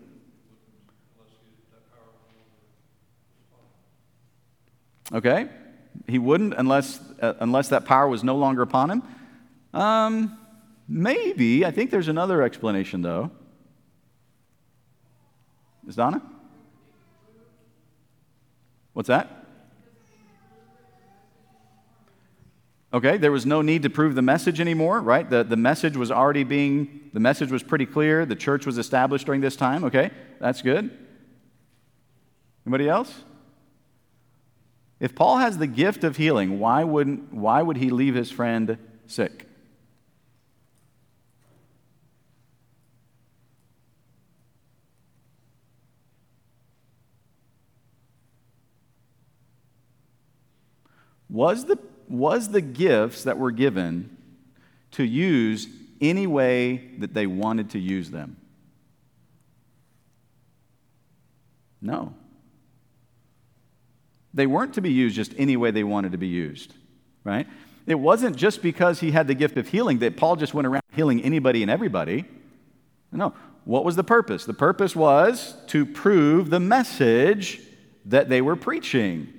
Okay 5.12 5.48
he 6.06 6.18
wouldn't 6.18 6.54
unless, 6.56 7.00
uh, 7.20 7.34
unless 7.40 7.68
that 7.68 7.84
power 7.84 8.08
was 8.08 8.24
no 8.24 8.36
longer 8.36 8.62
upon 8.62 8.90
him? 8.90 9.02
Um, 9.72 10.38
maybe. 10.88 11.64
I 11.64 11.70
think 11.70 11.90
there's 11.90 12.08
another 12.08 12.42
explanation, 12.42 13.02
though. 13.02 13.30
Is 15.86 15.96
Donna? 15.96 16.22
What's 18.92 19.08
that? 19.08 19.44
Okay, 22.92 23.18
there 23.18 23.32
was 23.32 23.44
no 23.44 23.60
need 23.60 23.82
to 23.82 23.90
prove 23.90 24.14
the 24.14 24.22
message 24.22 24.58
anymore, 24.58 25.00
right? 25.00 25.28
The, 25.28 25.44
the 25.44 25.56
message 25.56 25.96
was 25.96 26.10
already 26.10 26.44
being, 26.44 27.10
the 27.12 27.20
message 27.20 27.50
was 27.50 27.62
pretty 27.62 27.84
clear. 27.84 28.24
The 28.24 28.36
church 28.36 28.64
was 28.64 28.78
established 28.78 29.26
during 29.26 29.42
this 29.42 29.54
time, 29.54 29.84
okay? 29.84 30.10
That's 30.40 30.62
good. 30.62 30.96
Anybody 32.64 32.88
else? 32.88 33.12
If 34.98 35.14
Paul 35.14 35.38
has 35.38 35.58
the 35.58 35.66
gift 35.66 36.04
of 36.04 36.16
healing, 36.16 36.58
why, 36.58 36.82
wouldn't, 36.84 37.32
why 37.32 37.60
would 37.60 37.76
he 37.76 37.90
leave 37.90 38.14
his 38.14 38.30
friend 38.30 38.78
sick? 39.06 39.46
Was 51.28 51.66
the, 51.66 51.78
was 52.08 52.48
the 52.48 52.62
gifts 52.62 53.24
that 53.24 53.36
were 53.36 53.50
given 53.50 54.16
to 54.92 55.04
use 55.04 55.68
any 56.00 56.26
way 56.26 56.92
that 56.98 57.12
they 57.12 57.26
wanted 57.26 57.70
to 57.70 57.78
use 57.78 58.10
them? 58.10 58.38
No. 61.82 62.14
They 64.36 64.46
weren't 64.46 64.74
to 64.74 64.82
be 64.82 64.92
used 64.92 65.16
just 65.16 65.32
any 65.38 65.56
way 65.56 65.70
they 65.70 65.82
wanted 65.82 66.12
to 66.12 66.18
be 66.18 66.28
used, 66.28 66.74
right? 67.24 67.48
It 67.86 67.94
wasn't 67.94 68.36
just 68.36 68.60
because 68.60 69.00
he 69.00 69.10
had 69.10 69.28
the 69.28 69.34
gift 69.34 69.56
of 69.56 69.68
healing 69.68 69.98
that 70.00 70.18
Paul 70.18 70.36
just 70.36 70.52
went 70.52 70.66
around 70.66 70.82
healing 70.92 71.22
anybody 71.22 71.62
and 71.62 71.70
everybody. 71.70 72.26
No. 73.10 73.32
What 73.64 73.84
was 73.84 73.96
the 73.96 74.04
purpose? 74.04 74.44
The 74.44 74.52
purpose 74.54 74.94
was 74.94 75.56
to 75.68 75.86
prove 75.86 76.50
the 76.50 76.60
message 76.60 77.62
that 78.04 78.28
they 78.28 78.42
were 78.42 78.56
preaching. 78.56 79.32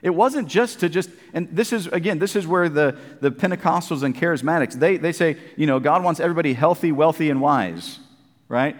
It 0.00 0.14
wasn't 0.14 0.48
just 0.48 0.80
to 0.80 0.88
just, 0.88 1.10
and 1.32 1.48
this 1.50 1.72
is, 1.72 1.88
again, 1.88 2.20
this 2.20 2.36
is 2.36 2.46
where 2.46 2.68
the, 2.68 2.96
the 3.20 3.32
Pentecostals 3.32 4.04
and 4.04 4.14
charismatics, 4.14 4.74
they, 4.74 4.96
they 4.96 5.12
say, 5.12 5.38
you 5.56 5.66
know, 5.66 5.80
God 5.80 6.04
wants 6.04 6.20
everybody 6.20 6.52
healthy, 6.52 6.92
wealthy, 6.92 7.30
and 7.30 7.40
wise, 7.40 7.98
right? 8.48 8.76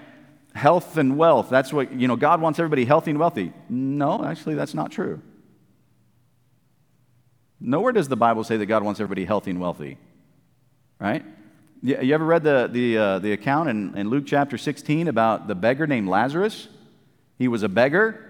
Health 0.55 0.97
and 0.97 1.17
wealth. 1.17 1.51
That's 1.51 1.73
what, 1.73 1.93
you 1.93 2.09
know, 2.09 2.17
God 2.17 2.41
wants 2.41 2.59
everybody 2.59 2.85
healthy 2.85 3.11
and 3.11 3.19
wealthy. 3.19 3.53
No, 3.69 4.25
actually, 4.25 4.55
that's 4.55 4.75
not 4.75 4.93
true. 4.93 5.21
Nowhere 7.61 7.93
does 7.93 8.09
the 8.09 8.17
Bible 8.17 8.45
say 8.45 8.57
that 8.57 8.67
God 8.67 8.83
wants 8.83 9.01
everybody 9.01 9.25
healthy 9.25 9.51
and 9.51 9.61
wealthy, 9.61 9.97
right? 10.99 11.25
You 11.83 12.15
ever 12.15 12.25
read 12.25 12.45
the, 12.45 12.69
the, 12.71 12.99
uh, 12.99 13.19
the 13.19 13.33
account 13.33 13.69
in, 13.69 13.97
in 13.97 14.09
Luke 14.09 14.25
chapter 14.27 14.57
16 14.57 15.09
about 15.09 15.49
the 15.49 15.55
beggar 15.55 15.87
named 15.87 16.09
Lazarus? 16.09 16.69
He 17.39 17.49
was 17.49 17.63
a 17.63 17.69
beggar, 17.69 18.25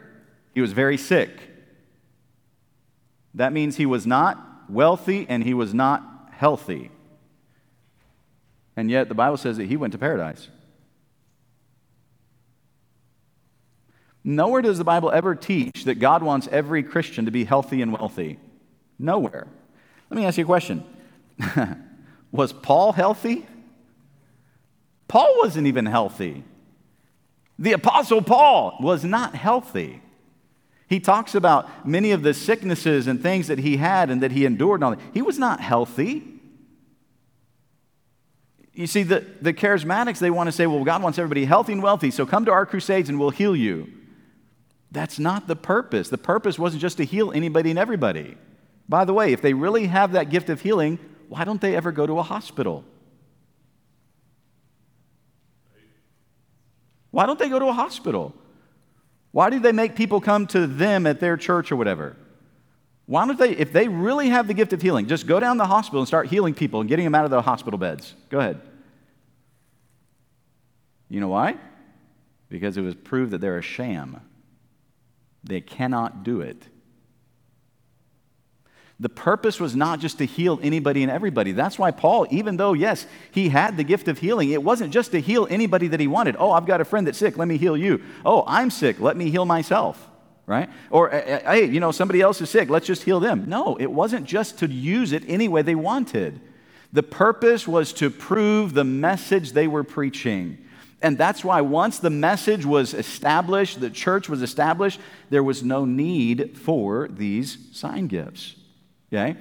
he 0.55 0.61
was 0.61 0.73
very 0.73 0.97
sick. 0.97 1.31
That 3.35 3.53
means 3.53 3.77
he 3.77 3.87
was 3.87 4.07
not 4.07 4.71
wealthy 4.71 5.27
and 5.29 5.43
he 5.43 5.55
was 5.55 5.75
not 5.75 6.29
healthy. 6.31 6.91
And 8.77 8.91
yet 8.91 9.09
the 9.09 9.15
Bible 9.15 9.37
says 9.37 9.57
that 9.57 9.67
he 9.67 9.77
went 9.77 9.93
to 9.93 9.99
paradise. 9.99 10.49
Nowhere 14.25 14.63
does 14.63 14.79
the 14.79 14.85
Bible 14.85 15.11
ever 15.11 15.35
teach 15.35 15.85
that 15.85 15.97
God 15.97 16.23
wants 16.23 16.49
every 16.51 16.83
Christian 16.83 17.27
to 17.27 17.31
be 17.31 17.45
healthy 17.45 17.83
and 17.83 17.93
wealthy. 17.93 18.39
Nowhere. 18.99 19.47
Let 20.09 20.17
me 20.17 20.25
ask 20.25 20.39
you 20.39 20.45
a 20.45 20.47
question 20.47 20.83
Was 22.33 22.53
Paul 22.53 22.93
healthy? 22.93 23.47
Paul 25.09 25.39
wasn't 25.39 25.67
even 25.67 25.87
healthy. 25.87 26.43
The 27.59 27.73
Apostle 27.73 28.23
Paul 28.23 28.79
was 28.81 29.05
not 29.05 29.35
healthy. 29.35 30.01
He 30.89 30.99
talks 31.01 31.35
about 31.35 31.87
many 31.87 32.11
of 32.11 32.23
the 32.23 32.35
sicknesses 32.35 33.07
and 33.07 33.23
things 33.23 33.47
that 33.49 33.59
he 33.59 33.77
had 33.77 34.11
and 34.11 34.23
that 34.23 34.33
he 34.33 34.45
endured 34.45 34.77
and 34.81 34.85
all 34.85 34.91
that. 34.93 35.01
He 35.13 35.23
was 35.23 35.39
not 35.39 35.61
healthy. 35.61 36.25
You 38.73 38.87
see, 38.87 39.03
the, 39.05 39.25
the 39.41 39.53
charismatics, 39.53 40.19
they 40.19 40.31
want 40.31 40.49
to 40.49 40.53
say, 40.53 40.67
well, 40.67 40.83
God 40.83 41.03
wants 41.03 41.19
everybody 41.19 41.45
healthy 41.45 41.75
and 41.75 41.83
wealthy, 41.83 42.11
so 42.11 42.27
come 42.27 42.45
to 42.47 42.53
our 42.53 42.67
crusades 42.67 43.09
and 43.09 43.21
we'll 43.21 43.31
heal 43.31 43.55
you. 43.55 43.87
That's 44.95 45.19
not 45.19 45.49
the 45.49 45.57
purpose. 45.57 46.09
The 46.09 46.19
purpose 46.19 46.57
wasn't 46.57 46.81
just 46.81 46.99
to 46.99 47.05
heal 47.05 47.33
anybody 47.33 47.71
and 47.71 47.79
everybody. 47.79 48.37
By 48.89 49.05
the 49.05 49.13
way, 49.13 49.33
if 49.33 49.43
they 49.43 49.53
really 49.53 49.89
have 49.89 50.13
that 50.13 50.31
gift 50.31 50.49
of 50.51 50.61
healing, 50.61 51.01
why 51.29 51.43
don't 51.43 51.61
they 51.61 51.75
ever 51.75 51.91
go 51.91 52.07
to 52.07 52.21
a 52.21 52.23
hospital? 52.23 52.85
Why 57.11 57.27
don't 57.27 57.41
they 57.41 57.49
go 57.49 57.59
to 57.59 57.67
a 57.67 57.73
hospital? 57.73 58.35
Why 59.33 59.51
do 59.51 59.59
they 59.59 59.73
make 59.73 59.97
people 59.97 60.21
come 60.21 60.47
to 60.49 60.69
them 60.69 61.09
at 61.09 61.19
their 61.19 61.37
church 61.37 61.73
or 61.73 61.77
whatever? 61.77 62.17
Why 63.07 63.27
don't 63.27 63.37
they, 63.39 63.51
if 63.51 63.73
they 63.73 63.89
really 63.89 64.29
have 64.29 64.47
the 64.47 64.55
gift 64.55 64.73
of 64.73 64.81
healing, 64.81 65.09
just 65.09 65.27
go 65.27 65.41
down 65.41 65.57
to 65.57 65.63
the 65.63 65.67
hospital 65.67 66.03
and 66.03 66.07
start 66.07 66.29
healing 66.29 66.55
people 66.55 66.79
and 66.79 66.89
getting 66.89 67.05
them 67.05 67.17
out 67.17 67.25
of 67.25 67.33
the 67.33 67.43
hospital 67.43 67.79
beds? 67.79 68.15
Go 68.31 68.39
ahead. 68.39 68.61
You 71.09 71.19
know 71.19 71.29
why? 71.29 71.57
Because 72.49 72.77
it 72.77 72.83
was 72.83 72.95
proved 72.95 73.33
that 73.33 73.41
they're 73.41 73.59
a 73.59 73.63
sham. 73.63 74.21
They 75.45 75.61
cannot 75.61 76.25
do 76.25 76.41
it. 76.41 76.67
The 79.01 79.09
purpose 79.09 79.59
was 79.59 79.75
not 79.75 79.99
just 79.99 80.19
to 80.19 80.27
heal 80.27 80.61
anybody 80.63 81.03
and 81.03 81.11
everybody. 81.11 81.53
That's 81.53 81.79
why 81.79 81.91
Paul, 81.91 82.27
even 82.31 82.57
though, 82.57 82.75
yes, 82.75 83.07
he 83.33 83.49
had 83.49 83.77
the 83.77 83.83
gift 83.83 84.07
of 84.07 84.19
healing, 84.19 84.51
it 84.51 84.63
wasn't 84.63 84.93
just 84.93 85.11
to 85.11 85.21
heal 85.21 85.49
anybody 85.51 85.89
that 85.89 85.99
he 85.99 86.07
wanted. 86.07 86.37
Oh, 86.39 86.53
I've 86.53 86.65
got 86.65 86.81
a 86.81 86.85
friend 86.85 87.07
that's 87.07 87.19
sick, 87.19 87.37
let 87.37 87.49
me 87.49 87.57
heal 87.57 87.77
you. 87.77 88.03
Oh, 88.25 88.45
I'm 88.47 88.71
sick, 88.71 89.01
let 89.01 89.17
me 89.17 89.31
heal 89.31 89.45
myself, 89.45 90.09
right? 90.47 90.71
Or, 90.91 91.13
eh, 91.13 91.23
eh, 91.27 91.53
hey, 91.53 91.65
you 91.65 91.81
know, 91.81 91.91
somebody 91.91 92.21
else 92.21 92.41
is 92.41 92.51
sick, 92.51 92.71
let's 92.71 92.87
just 92.87 93.03
heal 93.03 93.19
them. 93.19 93.47
No, 93.49 93.77
it 93.81 93.91
wasn't 93.91 94.27
just 94.27 94.61
to 94.61 94.69
use 94.69 95.13
it 95.13 95.25
any 95.27 95.49
way 95.49 95.63
they 95.63 95.75
wanted. 95.75 96.41
The 96.93 97.03
purpose 97.03 97.67
was 97.67 97.93
to 97.95 98.11
prove 98.11 98.75
the 98.75 98.85
message 98.85 99.53
they 99.53 99.67
were 99.67 99.83
preaching. 99.83 100.64
And 101.05 101.19
that's 101.19 101.45
why 101.45 101.61
once 101.61 101.99
the 101.99 102.09
message 102.09 102.65
was 102.65 102.95
established, 102.95 103.79
the 103.79 103.91
church 103.91 104.27
was 104.27 104.41
established, 104.41 104.99
there 105.29 105.43
was 105.43 105.63
no 105.63 105.85
need 105.85 106.57
for 106.57 107.09
these 107.09 107.59
sign 107.73 108.07
gifts. 108.07 108.57
Okay? 109.13 109.37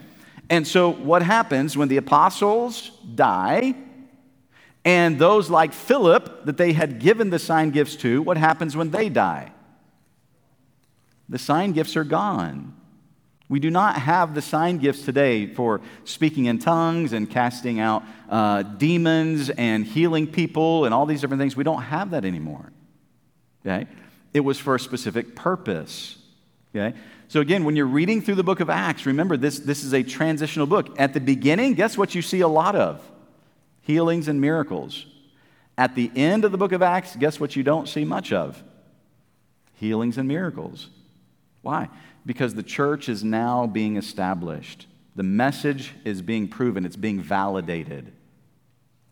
And 0.50 0.68
so, 0.68 0.90
what 0.90 1.22
happens 1.22 1.78
when 1.78 1.88
the 1.88 1.96
apostles 1.96 2.92
die, 3.16 3.76
and 4.84 5.18
those 5.18 5.50
like 5.50 5.72
Philip 5.72 6.44
that 6.44 6.58
they 6.58 6.74
had 6.74 7.00
given 7.00 7.30
the 7.30 7.40
sign 7.40 7.72
gifts 7.72 7.96
to, 7.98 8.22
what 8.22 8.36
happens 8.36 8.76
when 8.76 8.92
they 8.92 9.08
die? 9.08 9.54
The 11.30 11.40
sign 11.40 11.72
gifts 11.72 11.96
are 11.96 12.04
gone. 12.04 12.76
We 13.50 13.60
do 13.60 13.70
not 13.70 13.98
have 13.98 14.34
the 14.34 14.42
sign 14.42 14.78
gifts 14.78 15.04
today 15.04 15.48
for 15.48 15.82
speaking 16.06 16.46
in 16.46 16.60
tongues 16.60 17.14
and 17.14 17.30
casting 17.30 17.80
out 17.80 18.04
uh, 18.30 18.64
demons 18.64 19.50
and 19.50 19.86
healing 19.86 20.28
people 20.28 20.86
and 20.86 20.94
all 20.94 21.06
these 21.06 21.22
different 21.22 21.42
things. 21.42 21.56
We 21.56 21.64
don't 21.64 21.82
have 21.84 22.12
that 22.12 22.26
anymore. 22.26 22.72
Okay? 23.66 23.88
It 24.34 24.40
was 24.40 24.58
for 24.58 24.76
a 24.76 24.80
specific 24.80 25.36
purpose. 25.36 26.18
Okay? 26.74 26.98
So, 27.28 27.42
again, 27.42 27.64
when 27.64 27.76
you're 27.76 27.86
reading 27.86 28.22
through 28.22 28.36
the 28.36 28.44
book 28.44 28.60
of 28.60 28.70
Acts, 28.70 29.06
remember 29.06 29.38
this, 29.38 29.60
this 29.60 29.84
is 29.84 29.94
a 29.94 30.04
transitional 30.04 30.68
book. 30.68 31.00
At 31.00 31.14
the 31.14 31.20
beginning, 31.20 31.74
guess 31.74 31.98
what 31.98 32.16
you 32.16 32.22
see 32.22 32.42
a 32.42 32.48
lot 32.48 32.76
of? 32.76 33.02
Healings 33.82 34.28
and 34.28 34.40
miracles. 34.40 35.06
At 35.78 35.96
the 35.96 36.12
end 36.16 36.46
of 36.46 36.52
the 36.52 36.58
book 36.58 36.72
of 36.72 36.82
Acts, 36.82 37.16
guess 37.16 37.40
what 37.40 37.56
you 37.56 37.64
don't 37.64 37.90
see 37.90 38.06
much 38.06 38.32
of? 38.32 38.64
Healings 39.76 40.18
and 40.18 40.28
miracles. 40.28 40.90
Why? 41.64 41.90
Because 42.26 42.54
the 42.54 42.62
church 42.62 43.10
is 43.10 43.24
now 43.24 43.66
being 43.66 43.98
established. 43.98 44.86
The 45.16 45.24
message 45.24 45.94
is 46.06 46.22
being 46.22 46.48
proven, 46.48 46.86
it's 46.86 46.96
being 46.96 47.20
validated. 47.20 48.12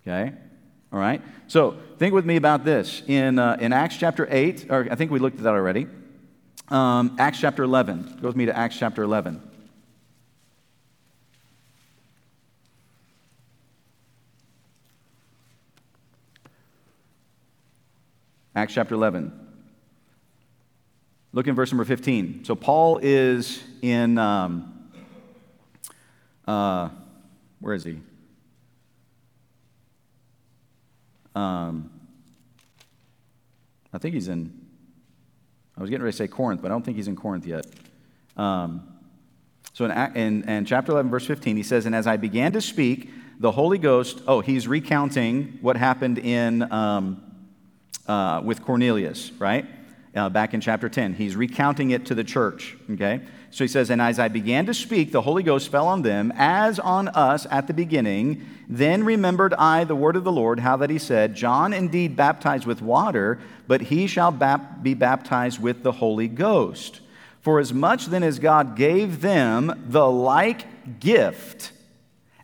Okay? 0.04 0.34
All 0.94 1.00
right? 1.00 1.22
So, 1.48 1.78
think 1.98 2.14
with 2.14 2.26
me 2.26 2.36
about 2.36 2.66
this. 2.66 3.02
In, 3.08 3.40
uh, 3.40 3.58
in 3.60 3.74
Acts 3.74 3.98
chapter 3.98 4.28
8, 4.30 4.68
or 4.70 4.88
I 4.92 4.96
think 4.96 5.10
we 5.10 5.20
looked 5.20 5.38
at 5.38 5.44
that 5.44 5.54
already. 5.54 5.88
Um, 6.68 7.16
Acts 7.18 7.40
chapter 7.40 7.64
11. 7.64 8.20
Go 8.22 8.28
with 8.28 8.36
me 8.36 8.46
to 8.46 8.58
Acts 8.58 8.78
chapter 8.78 9.02
11. 9.04 9.42
Acts 18.54 18.74
chapter 18.74 18.96
11. 18.96 19.51
Look 21.34 21.48
in 21.48 21.56
verse 21.56 21.72
number 21.72 21.86
15. 21.86 22.46
So 22.46 22.56
Paul 22.56 23.00
is 23.02 23.63
in, 23.82 24.17
um, 24.17 24.89
uh, 26.48 26.89
where 27.60 27.74
is 27.74 27.84
he? 27.84 28.00
Um, 31.34 31.89
I 33.94 33.98
think 33.98 34.13
he's 34.13 34.28
in 34.28 34.62
I 35.82 35.82
was 35.82 35.89
getting 35.89 36.04
ready 36.04 36.12
to 36.12 36.17
say 36.17 36.28
Corinth, 36.28 36.62
but 36.62 36.70
I 36.70 36.76
don't 36.76 36.84
think 36.84 36.98
he's 36.98 37.08
in 37.08 37.15
Corinth 37.15 37.48
yet. 37.48 37.65
Um, 38.38 38.88
so 39.74 39.86
in, 39.86 39.91
in, 40.15 40.48
in 40.48 40.65
chapter 40.65 40.91
11, 40.91 41.10
verse 41.10 41.26
15, 41.26 41.56
he 41.58 41.63
says, 41.63 41.88
And 41.88 41.96
as 41.96 42.06
I 42.06 42.17
began 42.17 42.52
to 42.52 42.62
speak, 42.62 43.10
the 43.39 43.52
Holy 43.52 43.80
Ghost, 43.80 44.22
oh, 44.28 44.41
he's 44.41 44.67
recounting 44.67 45.58
what 45.62 45.78
happened 45.78 46.20
in, 46.20 46.72
um, 46.72 47.24
uh, 48.06 48.41
with 48.44 48.62
Cornelius, 48.62 49.32
right? 49.39 49.65
Uh, 50.13 50.28
back 50.28 50.54
in 50.54 50.60
chapter 50.60 50.89
10. 50.89 51.13
He's 51.13 51.38
recounting 51.38 51.91
it 51.91 52.06
to 52.08 52.15
the 52.15 52.24
church, 52.26 52.76
okay? 52.91 53.21
So 53.50 53.63
he 53.63 53.69
says, 53.69 53.89
And 53.89 54.02
as 54.02 54.19
I 54.19 54.28
began 54.28 54.65
to 54.65 54.74
speak, 54.74 55.13
the 55.13 55.21
Holy 55.21 55.41
Ghost 55.41 55.69
fell 55.69 55.88
on 55.88 56.02
them, 56.02 56.34
as 56.36 56.80
on 56.80 57.08
us 57.10 57.47
at 57.50 57.67
the 57.67 57.74
beginning. 57.74 58.45
Then 58.67 59.06
remembered 59.06 59.54
I 59.54 59.86
the 59.86 59.95
word 59.95 60.17
of 60.17 60.26
the 60.26 60.32
Lord, 60.32 60.60
how 60.60 60.76
that 60.78 60.89
he 60.89 60.97
said, 60.97 61.36
John 61.36 61.71
indeed 61.71 62.17
baptized 62.17 62.65
with 62.65 62.82
water, 62.82 63.39
but 63.67 63.84
he 63.84 64.06
shall 64.06 64.32
bap- 64.32 64.84
be 64.84 64.93
baptized 64.93 65.62
with 65.62 65.82
the 65.82 65.93
Holy 65.93 66.28
Ghost. 66.28 67.00
For 67.39 67.60
as 67.60 67.74
much 67.74 68.08
then 68.08 68.24
as 68.24 68.38
God 68.38 68.76
gave 68.76 69.21
them 69.21 69.86
the 69.88 70.10
like 70.10 71.00
gift, 71.00 71.71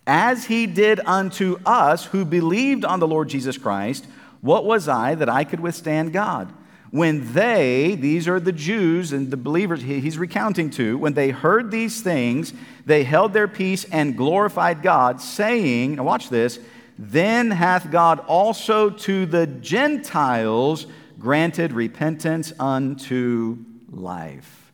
as 0.05 0.45
he 0.45 0.67
did 0.67 1.01
unto 1.05 1.59
us 1.65 2.05
who 2.05 2.23
believed 2.23 2.85
on 2.85 3.01
the 3.01 3.07
Lord 3.07 3.27
Jesus 3.27 3.57
Christ, 3.57 4.05
what 4.39 4.63
was 4.63 4.87
I 4.87 5.15
that 5.15 5.27
I 5.27 5.43
could 5.43 5.59
withstand 5.59 6.13
God? 6.13 6.53
When 6.91 7.33
they, 7.33 7.95
these 7.99 8.27
are 8.27 8.39
the 8.39 8.53
Jews 8.53 9.11
and 9.11 9.29
the 9.29 9.37
believers 9.37 9.81
he's 9.81 10.17
recounting 10.17 10.69
to, 10.71 10.97
when 10.97 11.13
they 11.13 11.31
heard 11.31 11.69
these 11.69 12.01
things, 12.01 12.53
they 12.85 13.03
held 13.03 13.33
their 13.33 13.47
peace 13.47 13.83
and 13.85 14.15
glorified 14.15 14.81
God, 14.81 15.19
saying, 15.19 15.95
now 15.95 16.03
watch 16.03 16.29
this, 16.29 16.59
then 16.97 17.51
hath 17.51 17.91
God 17.91 18.19
also 18.21 18.89
to 18.89 19.25
the 19.25 19.47
Gentiles 19.47 20.87
granted 21.19 21.73
repentance 21.73 22.53
unto 22.59 23.57
life. 23.91 24.71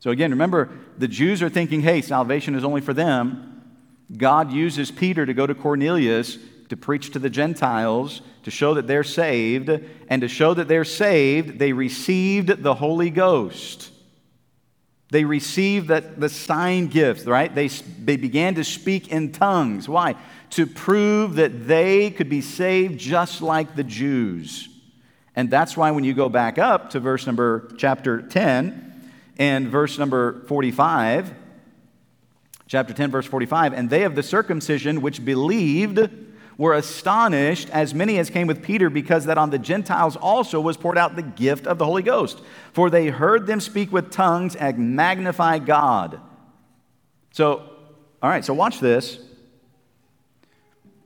So 0.00 0.10
again, 0.10 0.30
remember, 0.30 0.70
the 0.98 1.06
Jews 1.06 1.42
are 1.42 1.48
thinking, 1.48 1.82
hey, 1.82 2.00
salvation 2.00 2.54
is 2.54 2.64
only 2.64 2.80
for 2.80 2.94
them. 2.94 3.62
God 4.16 4.50
uses 4.52 4.90
Peter 4.90 5.24
to 5.24 5.34
go 5.34 5.46
to 5.46 5.54
Cornelius 5.54 6.38
to 6.72 6.76
preach 6.78 7.10
to 7.10 7.18
the 7.18 7.28
Gentiles, 7.28 8.22
to 8.44 8.50
show 8.50 8.72
that 8.72 8.86
they're 8.86 9.04
saved, 9.04 9.68
and 10.08 10.22
to 10.22 10.26
show 10.26 10.54
that 10.54 10.68
they're 10.68 10.86
saved, 10.86 11.58
they 11.58 11.74
received 11.74 12.62
the 12.62 12.72
Holy 12.72 13.10
Ghost. 13.10 13.90
They 15.10 15.24
received 15.24 15.88
that, 15.88 16.18
the 16.18 16.30
sign 16.30 16.86
gifts, 16.86 17.26
right? 17.26 17.54
They, 17.54 17.68
they 17.68 18.16
began 18.16 18.54
to 18.54 18.64
speak 18.64 19.08
in 19.08 19.32
tongues. 19.32 19.86
Why? 19.86 20.14
To 20.52 20.66
prove 20.66 21.34
that 21.34 21.66
they 21.68 22.10
could 22.10 22.30
be 22.30 22.40
saved 22.40 22.98
just 22.98 23.42
like 23.42 23.76
the 23.76 23.84
Jews. 23.84 24.70
And 25.36 25.50
that's 25.50 25.76
why 25.76 25.90
when 25.90 26.04
you 26.04 26.14
go 26.14 26.30
back 26.30 26.56
up 26.56 26.88
to 26.92 27.00
verse 27.00 27.26
number 27.26 27.70
chapter 27.76 28.22
10 28.22 29.10
and 29.36 29.68
verse 29.68 29.98
number 29.98 30.40
45, 30.46 31.34
chapter 32.66 32.94
10, 32.94 33.10
verse 33.10 33.26
45, 33.26 33.74
and 33.74 33.90
they 33.90 34.04
of 34.04 34.14
the 34.14 34.22
circumcision 34.22 35.02
which 35.02 35.22
believed, 35.22 36.08
were 36.58 36.74
astonished, 36.74 37.68
as 37.70 37.94
many 37.94 38.18
as 38.18 38.30
came 38.30 38.46
with 38.46 38.62
Peter, 38.62 38.90
because 38.90 39.24
that 39.24 39.38
on 39.38 39.50
the 39.50 39.58
Gentiles 39.58 40.16
also 40.16 40.60
was 40.60 40.76
poured 40.76 40.98
out 40.98 41.16
the 41.16 41.22
gift 41.22 41.66
of 41.66 41.78
the 41.78 41.84
Holy 41.84 42.02
Ghost. 42.02 42.40
For 42.72 42.90
they 42.90 43.08
heard 43.08 43.46
them 43.46 43.60
speak 43.60 43.92
with 43.92 44.10
tongues 44.10 44.54
and 44.54 44.96
magnify 44.96 45.58
God. 45.58 46.20
So, 47.32 47.62
all 48.22 48.30
right, 48.30 48.44
so 48.44 48.54
watch 48.54 48.80
this. 48.80 49.18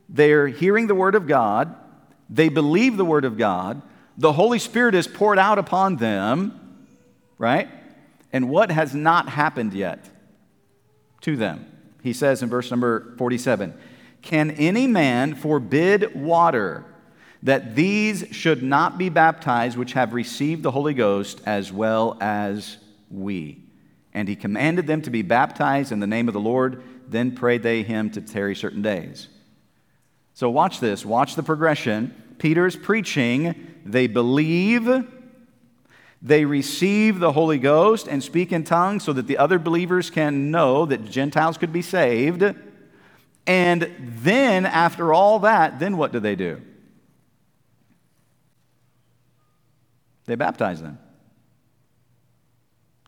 They're 0.08 0.48
hearing 0.48 0.86
the 0.86 0.94
word 0.94 1.14
of 1.14 1.26
God, 1.26 1.74
they 2.28 2.48
believe 2.48 2.96
the 2.96 3.04
word 3.04 3.24
of 3.24 3.38
God, 3.38 3.82
the 4.16 4.32
Holy 4.32 4.58
Spirit 4.58 4.94
is 4.94 5.06
poured 5.06 5.38
out 5.38 5.58
upon 5.58 5.96
them, 5.96 6.86
right? 7.38 7.68
And 8.32 8.48
what 8.48 8.70
has 8.70 8.94
not 8.94 9.28
happened 9.28 9.74
yet 9.74 10.08
to 11.22 11.36
them? 11.36 11.66
He 12.02 12.12
says 12.12 12.42
in 12.42 12.48
verse 12.48 12.70
number 12.70 13.14
47 13.18 13.74
can 14.26 14.50
any 14.50 14.86
man 14.86 15.34
forbid 15.34 16.14
water 16.14 16.84
that 17.42 17.74
these 17.74 18.26
should 18.32 18.62
not 18.62 18.98
be 18.98 19.08
baptized, 19.08 19.78
which 19.78 19.94
have 19.94 20.12
received 20.12 20.62
the 20.62 20.70
Holy 20.70 20.94
Ghost 20.94 21.40
as 21.46 21.72
well 21.72 22.18
as 22.20 22.76
we? 23.10 23.62
And 24.12 24.28
he 24.28 24.36
commanded 24.36 24.86
them 24.86 25.02
to 25.02 25.10
be 25.10 25.22
baptized 25.22 25.92
in 25.92 26.00
the 26.00 26.06
name 26.06 26.28
of 26.28 26.34
the 26.34 26.40
Lord. 26.40 26.82
Then 27.08 27.36
prayed 27.36 27.62
they 27.62 27.82
him 27.82 28.10
to 28.10 28.20
tarry 28.20 28.56
certain 28.56 28.82
days. 28.82 29.28
So 30.34 30.50
watch 30.50 30.80
this. 30.80 31.04
Watch 31.04 31.34
the 31.34 31.42
progression. 31.42 32.14
Peter's 32.38 32.76
preaching. 32.76 33.74
They 33.84 34.06
believe. 34.06 35.06
They 36.20 36.44
receive 36.44 37.20
the 37.20 37.32
Holy 37.32 37.58
Ghost 37.58 38.08
and 38.08 38.22
speak 38.22 38.52
in 38.52 38.64
tongues 38.64 39.04
so 39.04 39.12
that 39.12 39.26
the 39.26 39.38
other 39.38 39.58
believers 39.58 40.10
can 40.10 40.50
know 40.50 40.84
that 40.86 41.04
Gentiles 41.04 41.58
could 41.58 41.72
be 41.72 41.82
saved. 41.82 42.42
And 43.46 43.94
then, 43.98 44.66
after 44.66 45.12
all 45.12 45.40
that, 45.40 45.78
then 45.78 45.96
what 45.96 46.12
do 46.12 46.20
they 46.20 46.34
do? 46.34 46.60
They 50.24 50.34
baptize 50.34 50.82
them. 50.82 50.98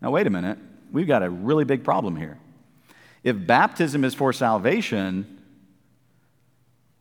Now, 0.01 0.11
wait 0.12 0.27
a 0.27 0.31
minute. 0.31 0.59
We've 0.92 1.09
got 1.09 1.22
a 1.22 1.31
really 1.31 1.64
big 1.64 1.83
problem 1.83 2.16
here. 2.16 2.38
If 3.24 3.46
baptism 3.46 4.05
is 4.05 4.14
for 4.14 4.33
salvation, 4.33 5.42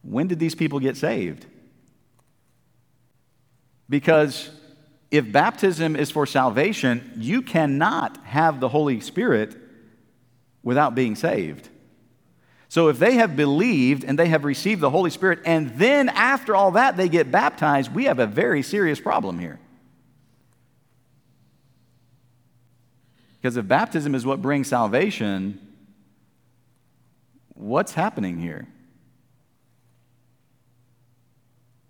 when 0.02 0.28
did 0.28 0.40
these 0.40 0.56
people 0.56 0.80
get 0.80 0.98
saved? 0.98 1.46
Because 3.88 4.50
if 5.12 5.32
baptism 5.32 5.96
is 5.96 6.12
for 6.12 6.26
salvation, 6.26 7.14
you 7.16 7.42
cannot 7.42 8.18
have 8.26 8.60
the 8.60 8.68
Holy 8.68 9.00
Spirit 9.00 9.56
without 10.64 10.96
being 10.96 11.16
saved. 11.16 11.70
So 12.70 12.90
if 12.90 13.00
they 13.00 13.14
have 13.14 13.36
believed 13.36 14.04
and 14.04 14.20
they 14.20 14.28
have 14.28 14.44
received 14.44 14.82
the 14.82 14.90
Holy 14.90 15.10
Spirit, 15.10 15.40
and 15.46 15.70
then 15.78 16.10
after 16.10 16.56
all 16.56 16.72
that 16.72 16.98
they 16.98 17.08
get 17.08 17.32
baptized, 17.32 17.94
we 17.94 18.06
have 18.06 18.20
a 18.20 18.28
very 18.28 18.62
serious 18.62 19.00
problem 19.00 19.40
here. 19.40 19.60
Because 23.40 23.56
if 23.56 23.68
baptism 23.68 24.16
is 24.16 24.26
what 24.26 24.42
brings 24.42 24.68
salvation, 24.68 25.62
what's 27.54 27.94
happening 27.94 28.40
here? 28.40 28.68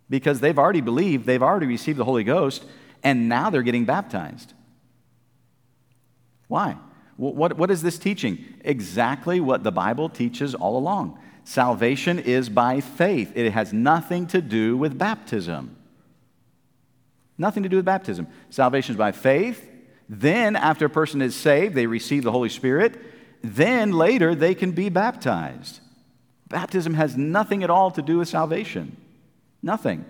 Because 0.09 0.39
they've 0.39 0.57
already 0.59 0.81
believed, 0.81 1.25
they've 1.25 1.41
already 1.41 1.65
received 1.65 1.97
the 1.97 2.05
Holy 2.05 2.23
Ghost, 2.23 2.63
and 3.03 3.27
now 3.27 3.49
they're 3.49 3.63
getting 3.63 3.85
baptized. 3.85 4.53
Why? 6.47 6.77
What, 7.17 7.57
what 7.57 7.71
is 7.71 7.81
this 7.81 7.97
teaching? 7.97 8.45
Exactly 8.63 9.39
what 9.39 9.63
the 9.63 9.71
Bible 9.71 10.07
teaches 10.07 10.53
all 10.53 10.77
along. 10.77 11.19
Salvation 11.43 12.19
is 12.19 12.49
by 12.49 12.81
faith, 12.81 13.31
it 13.35 13.51
has 13.51 13.73
nothing 13.73 14.27
to 14.27 14.41
do 14.41 14.77
with 14.77 14.97
baptism. 14.97 15.75
Nothing 17.37 17.63
to 17.63 17.69
do 17.69 17.77
with 17.77 17.85
baptism. 17.85 18.27
Salvation 18.49 18.93
is 18.93 18.97
by 18.97 19.11
faith. 19.11 19.69
Then, 20.09 20.55
after 20.55 20.85
a 20.85 20.89
person 20.89 21.21
is 21.21 21.35
saved, 21.35 21.75
they 21.75 21.85
receive 21.85 22.23
the 22.23 22.31
Holy 22.31 22.49
Spirit. 22.49 22.99
Then, 23.43 23.91
later, 23.91 24.33
they 24.33 24.55
can 24.55 24.71
be 24.71 24.89
baptized. 24.89 25.79
Baptism 26.49 26.93
has 26.95 27.15
nothing 27.15 27.63
at 27.63 27.69
all 27.69 27.91
to 27.91 28.01
do 28.01 28.19
with 28.19 28.27
salvation. 28.27 28.97
Nothing. 29.61 30.05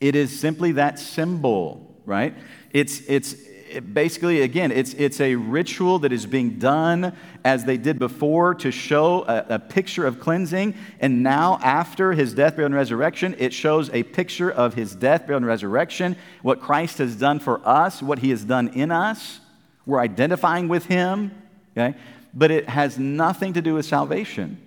It 0.00 0.14
is 0.14 0.38
simply 0.38 0.72
that 0.72 0.98
symbol, 0.98 2.00
right? 2.06 2.34
It's, 2.72 3.00
it's, 3.08 3.34
it 3.70 3.94
basically, 3.94 4.42
again, 4.42 4.72
it's, 4.72 4.94
it's 4.94 5.20
a 5.20 5.34
ritual 5.34 5.98
that 6.00 6.12
is 6.12 6.26
being 6.26 6.58
done 6.58 7.16
as 7.44 7.64
they 7.64 7.76
did 7.76 7.98
before 7.98 8.54
to 8.56 8.70
show 8.70 9.24
a, 9.24 9.46
a, 9.50 9.58
picture 9.58 10.06
of 10.06 10.20
cleansing. 10.20 10.74
And 11.00 11.22
now, 11.22 11.58
after 11.62 12.12
his 12.12 12.34
death, 12.34 12.54
burial, 12.56 12.66
and 12.66 12.74
resurrection, 12.74 13.34
it 13.38 13.52
shows 13.52 13.90
a 13.90 14.02
picture 14.02 14.50
of 14.50 14.74
his 14.74 14.94
death, 14.94 15.22
burial, 15.22 15.38
and 15.38 15.46
resurrection, 15.46 16.16
what 16.42 16.60
Christ 16.60 16.98
has 16.98 17.16
done 17.16 17.38
for 17.38 17.60
us, 17.66 18.02
what 18.02 18.18
he 18.18 18.30
has 18.30 18.44
done 18.44 18.68
in 18.68 18.90
us. 18.90 19.40
We're 19.86 20.00
identifying 20.00 20.68
with 20.68 20.86
him, 20.86 21.30
okay? 21.76 21.96
But 22.34 22.50
it 22.50 22.68
has 22.68 22.98
nothing 22.98 23.52
to 23.54 23.62
do 23.62 23.74
with 23.74 23.86
salvation. 23.86 24.60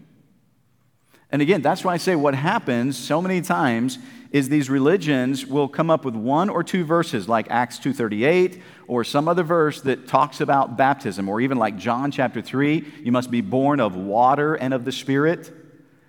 And 1.31 1.41
again, 1.41 1.61
that's 1.61 1.83
why 1.83 1.93
I 1.93 1.97
say 1.97 2.15
what 2.15 2.35
happens 2.35 2.97
so 2.97 3.21
many 3.21 3.41
times 3.41 3.97
is 4.31 4.47
these 4.47 4.69
religions 4.69 5.45
will 5.45 5.67
come 5.67 5.89
up 5.89 6.05
with 6.05 6.15
one 6.15 6.49
or 6.49 6.63
two 6.63 6.85
verses 6.85 7.27
like 7.27 7.47
Acts 7.49 7.77
2:38 7.79 8.61
or 8.87 9.03
some 9.03 9.27
other 9.27 9.43
verse 9.43 9.81
that 9.81 10.07
talks 10.07 10.39
about 10.39 10.77
baptism 10.77 11.27
or 11.27 11.41
even 11.41 11.57
like 11.57 11.77
John 11.77 12.11
chapter 12.11 12.41
3, 12.41 12.85
you 13.03 13.11
must 13.11 13.29
be 13.29 13.41
born 13.41 13.79
of 13.79 13.95
water 13.95 14.55
and 14.55 14.73
of 14.73 14.85
the 14.85 14.91
spirit. 14.91 15.51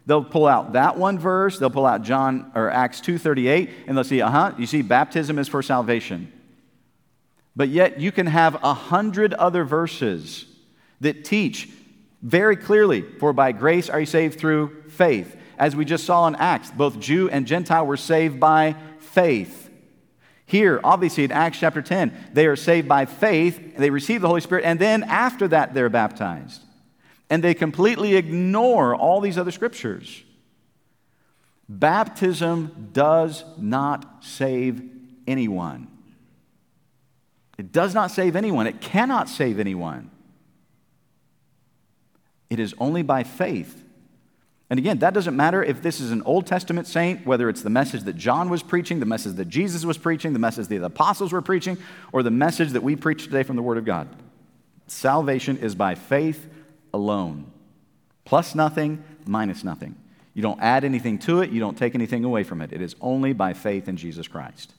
They'll 0.06 0.24
pull 0.24 0.46
out 0.46 0.72
that 0.72 0.96
one 0.96 1.18
verse, 1.18 1.58
they'll 1.58 1.70
pull 1.70 1.86
out 1.86 2.02
John 2.02 2.50
or 2.54 2.70
Acts 2.70 3.00
2:38 3.00 3.70
and 3.86 3.96
they'll 3.96 4.04
see, 4.04 4.22
"Uh-huh, 4.22 4.52
you 4.56 4.66
see 4.66 4.82
baptism 4.82 5.38
is 5.38 5.48
for 5.48 5.62
salvation." 5.62 6.32
But 7.54 7.68
yet 7.68 8.00
you 8.00 8.12
can 8.12 8.28
have 8.28 8.56
a 8.62 8.72
hundred 8.72 9.34
other 9.34 9.64
verses 9.64 10.46
that 11.00 11.24
teach 11.24 11.68
very 12.22 12.56
clearly, 12.56 13.02
for 13.18 13.32
by 13.32 13.50
grace 13.50 13.90
are 13.90 14.00
you 14.00 14.06
saved 14.06 14.38
through 14.38 14.84
faith. 14.88 15.36
As 15.62 15.76
we 15.76 15.84
just 15.84 16.04
saw 16.04 16.26
in 16.26 16.34
Acts, 16.34 16.72
both 16.72 16.98
Jew 16.98 17.30
and 17.30 17.46
Gentile 17.46 17.86
were 17.86 17.96
saved 17.96 18.40
by 18.40 18.74
faith. 18.98 19.70
Here, 20.44 20.80
obviously, 20.82 21.22
in 21.22 21.30
Acts 21.30 21.60
chapter 21.60 21.80
10, 21.80 22.30
they 22.32 22.48
are 22.48 22.56
saved 22.56 22.88
by 22.88 23.04
faith, 23.04 23.76
they 23.76 23.88
receive 23.88 24.22
the 24.22 24.26
Holy 24.26 24.40
Spirit, 24.40 24.64
and 24.64 24.80
then 24.80 25.04
after 25.04 25.46
that, 25.46 25.72
they're 25.72 25.88
baptized. 25.88 26.62
And 27.30 27.44
they 27.44 27.54
completely 27.54 28.16
ignore 28.16 28.96
all 28.96 29.20
these 29.20 29.38
other 29.38 29.52
scriptures. 29.52 30.24
Baptism 31.68 32.88
does 32.92 33.44
not 33.56 34.24
save 34.24 34.82
anyone. 35.28 35.86
It 37.56 37.70
does 37.70 37.94
not 37.94 38.10
save 38.10 38.34
anyone, 38.34 38.66
it 38.66 38.80
cannot 38.80 39.28
save 39.28 39.60
anyone. 39.60 40.10
It 42.50 42.58
is 42.58 42.74
only 42.80 43.02
by 43.02 43.22
faith. 43.22 43.81
And 44.72 44.78
again, 44.78 45.00
that 45.00 45.12
doesn't 45.12 45.36
matter 45.36 45.62
if 45.62 45.82
this 45.82 46.00
is 46.00 46.12
an 46.12 46.22
Old 46.22 46.46
Testament 46.46 46.86
saint, 46.86 47.26
whether 47.26 47.50
it's 47.50 47.60
the 47.60 47.68
message 47.68 48.04
that 48.04 48.16
John 48.16 48.48
was 48.48 48.62
preaching, 48.62 49.00
the 49.00 49.04
message 49.04 49.34
that 49.34 49.50
Jesus 49.50 49.84
was 49.84 49.98
preaching, 49.98 50.32
the 50.32 50.38
message 50.38 50.68
that 50.68 50.78
the 50.78 50.86
apostles 50.86 51.30
were 51.30 51.42
preaching, 51.42 51.76
or 52.10 52.22
the 52.22 52.30
message 52.30 52.70
that 52.70 52.82
we 52.82 52.96
preach 52.96 53.24
today 53.24 53.42
from 53.42 53.56
the 53.56 53.62
Word 53.62 53.76
of 53.76 53.84
God. 53.84 54.08
Salvation 54.86 55.58
is 55.58 55.74
by 55.74 55.94
faith 55.94 56.48
alone. 56.94 57.52
Plus 58.24 58.54
nothing, 58.54 59.04
minus 59.26 59.62
nothing. 59.62 59.94
You 60.32 60.40
don't 60.40 60.62
add 60.62 60.84
anything 60.84 61.18
to 61.18 61.42
it, 61.42 61.50
you 61.50 61.60
don't 61.60 61.76
take 61.76 61.94
anything 61.94 62.24
away 62.24 62.42
from 62.42 62.62
it. 62.62 62.72
It 62.72 62.80
is 62.80 62.96
only 63.02 63.34
by 63.34 63.52
faith 63.52 63.88
in 63.88 63.98
Jesus 63.98 64.26
Christ. 64.26 64.72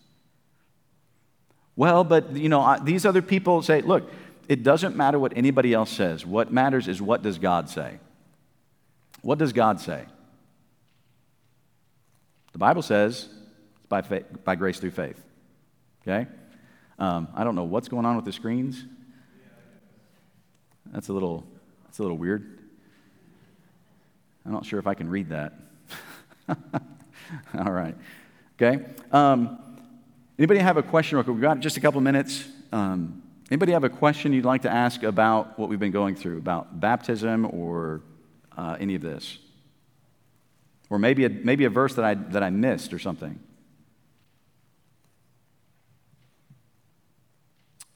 Well, 1.76 2.04
but 2.04 2.36
you 2.36 2.50
know, 2.50 2.80
these 2.82 3.06
other 3.06 3.22
people 3.22 3.62
say, 3.62 3.82
look, 3.82 4.10
it 4.50 4.64
doesn't 4.64 4.96
matter 4.96 5.20
what 5.20 5.34
anybody 5.36 5.72
else 5.72 5.92
says. 5.92 6.26
What 6.26 6.52
matters 6.52 6.88
is 6.88 7.00
what 7.00 7.22
does 7.22 7.38
God 7.38 7.70
say? 7.70 8.00
What 9.24 9.40
does 9.40 9.54
God 9.54 9.80
say? 9.80 10.06
The 12.52 12.60
Bible 12.60 12.82
says 12.82 13.30
it's 13.78 13.86
by, 13.88 14.02
faith, 14.02 14.26
by 14.44 14.56
grace 14.56 14.80
through 14.80 14.92
faith. 14.92 15.20
Okay? 16.02 16.30
Um, 17.00 17.30
I 17.34 17.44
don't 17.44 17.56
know 17.56 17.64
what's 17.64 17.88
going 17.88 18.06
on 18.06 18.18
with 18.18 18.26
the 18.26 18.34
screens. 18.34 18.86
That's 20.92 21.08
a 21.08 21.14
little, 21.14 21.46
that's 21.86 22.00
a 22.00 22.02
little 22.04 22.18
weird. 22.18 22.60
I'm 24.46 24.52
not 24.52 24.66
sure 24.66 24.78
if 24.78 24.88
I 24.88 24.94
can 24.94 25.10
read 25.10 25.30
that. 25.30 25.54
All 27.58 27.72
right. 27.72 27.96
Okay. 28.62 28.84
Um, 29.10 29.58
anybody 30.38 30.60
have 30.60 30.76
a 30.76 30.84
question? 30.84 31.18
We've 31.26 31.42
got 31.42 31.62
just 31.62 31.78
a 31.78 31.82
couple 31.82 32.02
minutes. 32.02 32.46
Um, 32.74 33.24
anybody 33.50 33.72
have 33.72 33.86
a 33.86 33.90
question 33.90 34.34
you'd 34.34 34.44
like 34.44 34.64
to 34.64 34.70
ask 34.70 35.02
about 35.04 35.58
what 35.58 35.70
we've 35.70 35.80
been 35.80 35.94
going 35.94 36.16
through, 36.16 36.38
about 36.38 36.82
baptism 36.82 37.46
or 37.46 38.02
uh, 38.58 38.78
any 38.80 38.96
of 38.96 39.02
this. 39.02 39.38
Or 40.90 41.00
maybe 41.00 41.26
a, 41.26 41.30
maybe 41.30 41.66
a 41.66 41.70
verse 41.70 41.96
that 41.96 42.06
I, 42.06 42.14
that 42.14 42.44
I 42.44 42.50
missed 42.50 42.94
or 42.94 43.00
something. 43.00 43.40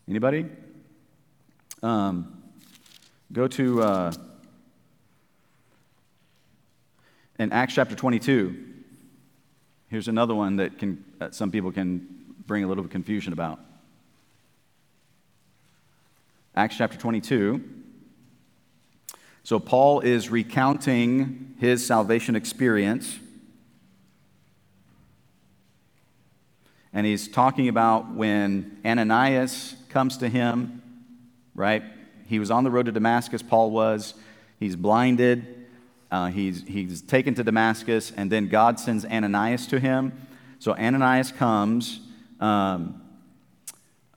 Anybody? 0.10 0.46
Um, 1.84 2.42
go 3.32 3.48
to 3.48 3.84
uh, 3.84 4.12
in 7.38 7.52
Acts 7.52 7.76
chapter 7.76 7.96
22. 7.96 8.66
Here's 9.90 10.08
another 10.08 10.34
one 10.34 10.58
that, 10.58 10.78
can, 10.80 11.04
that 11.20 11.36
some 11.36 11.52
people 11.52 11.72
can 11.72 12.08
bring 12.46 12.64
a 12.64 12.68
little 12.68 12.84
bit 12.84 12.88
of 12.88 12.92
confusion 12.92 13.34
about. 13.34 13.60
Acts 16.56 16.78
chapter 16.78 16.98
22. 16.98 17.64
So, 19.48 19.60
Paul 19.60 20.02
is 20.02 20.30
recounting 20.30 21.56
his 21.58 21.86
salvation 21.86 22.36
experience. 22.36 23.18
And 26.92 27.06
he's 27.06 27.30
talking 27.30 27.70
about 27.70 28.14
when 28.14 28.78
Ananias 28.86 29.78
comes 29.88 30.18
to 30.18 30.28
him, 30.28 30.82
right? 31.56 31.82
He 32.28 32.40
was 32.40 32.52
on 32.52 32.66
the 32.66 32.70
road 32.70 32.88
to 32.88 32.92
Damascus, 32.92 33.42
Paul 33.42 33.72
was. 33.72 34.16
He's 34.60 34.76
blinded. 34.76 35.66
Uh, 36.12 36.28
he's, 36.28 36.64
he's 36.68 37.02
taken 37.02 37.34
to 37.36 37.44
Damascus, 37.46 38.12
and 38.18 38.30
then 38.30 38.50
God 38.50 38.82
sends 38.82 39.06
Ananias 39.06 39.66
to 39.68 39.80
him. 39.80 40.28
So 40.60 40.74
Ananias 40.74 41.32
comes. 41.32 42.02
Um, 42.42 43.02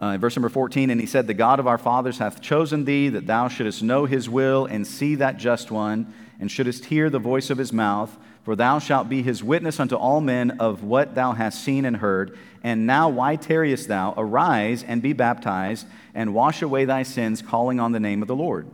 uh, 0.00 0.16
verse 0.16 0.34
number 0.34 0.48
14, 0.48 0.88
and 0.88 0.98
he 0.98 1.06
said, 1.06 1.26
The 1.26 1.34
God 1.34 1.60
of 1.60 1.66
our 1.66 1.76
fathers 1.76 2.18
hath 2.18 2.40
chosen 2.40 2.86
thee, 2.86 3.10
that 3.10 3.26
thou 3.26 3.48
shouldest 3.48 3.82
know 3.82 4.06
his 4.06 4.30
will 4.30 4.64
and 4.64 4.86
see 4.86 5.14
that 5.16 5.36
just 5.36 5.70
one, 5.70 6.12
and 6.40 6.50
shouldest 6.50 6.86
hear 6.86 7.10
the 7.10 7.18
voice 7.18 7.50
of 7.50 7.58
his 7.58 7.72
mouth. 7.72 8.16
For 8.42 8.56
thou 8.56 8.78
shalt 8.78 9.10
be 9.10 9.22
his 9.22 9.44
witness 9.44 9.78
unto 9.78 9.96
all 9.96 10.22
men 10.22 10.52
of 10.52 10.82
what 10.82 11.14
thou 11.14 11.32
hast 11.32 11.62
seen 11.62 11.84
and 11.84 11.98
heard. 11.98 12.36
And 12.62 12.86
now, 12.86 13.10
why 13.10 13.36
tarriest 13.36 13.88
thou? 13.88 14.14
Arise 14.16 14.82
and 14.82 15.02
be 15.02 15.12
baptized, 15.12 15.86
and 16.14 16.32
wash 16.32 16.62
away 16.62 16.86
thy 16.86 17.02
sins, 17.02 17.42
calling 17.42 17.78
on 17.78 17.92
the 17.92 18.00
name 18.00 18.22
of 18.22 18.28
the 18.28 18.34
Lord. 18.34 18.68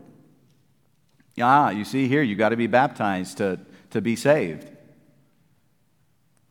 Ah, 1.40 1.70
you 1.70 1.84
see 1.84 2.06
here, 2.06 2.22
you 2.22 2.36
got 2.36 2.50
to 2.50 2.56
be 2.56 2.68
baptized 2.68 3.38
to, 3.38 3.58
to 3.90 4.00
be 4.00 4.14
saved. 4.14 4.70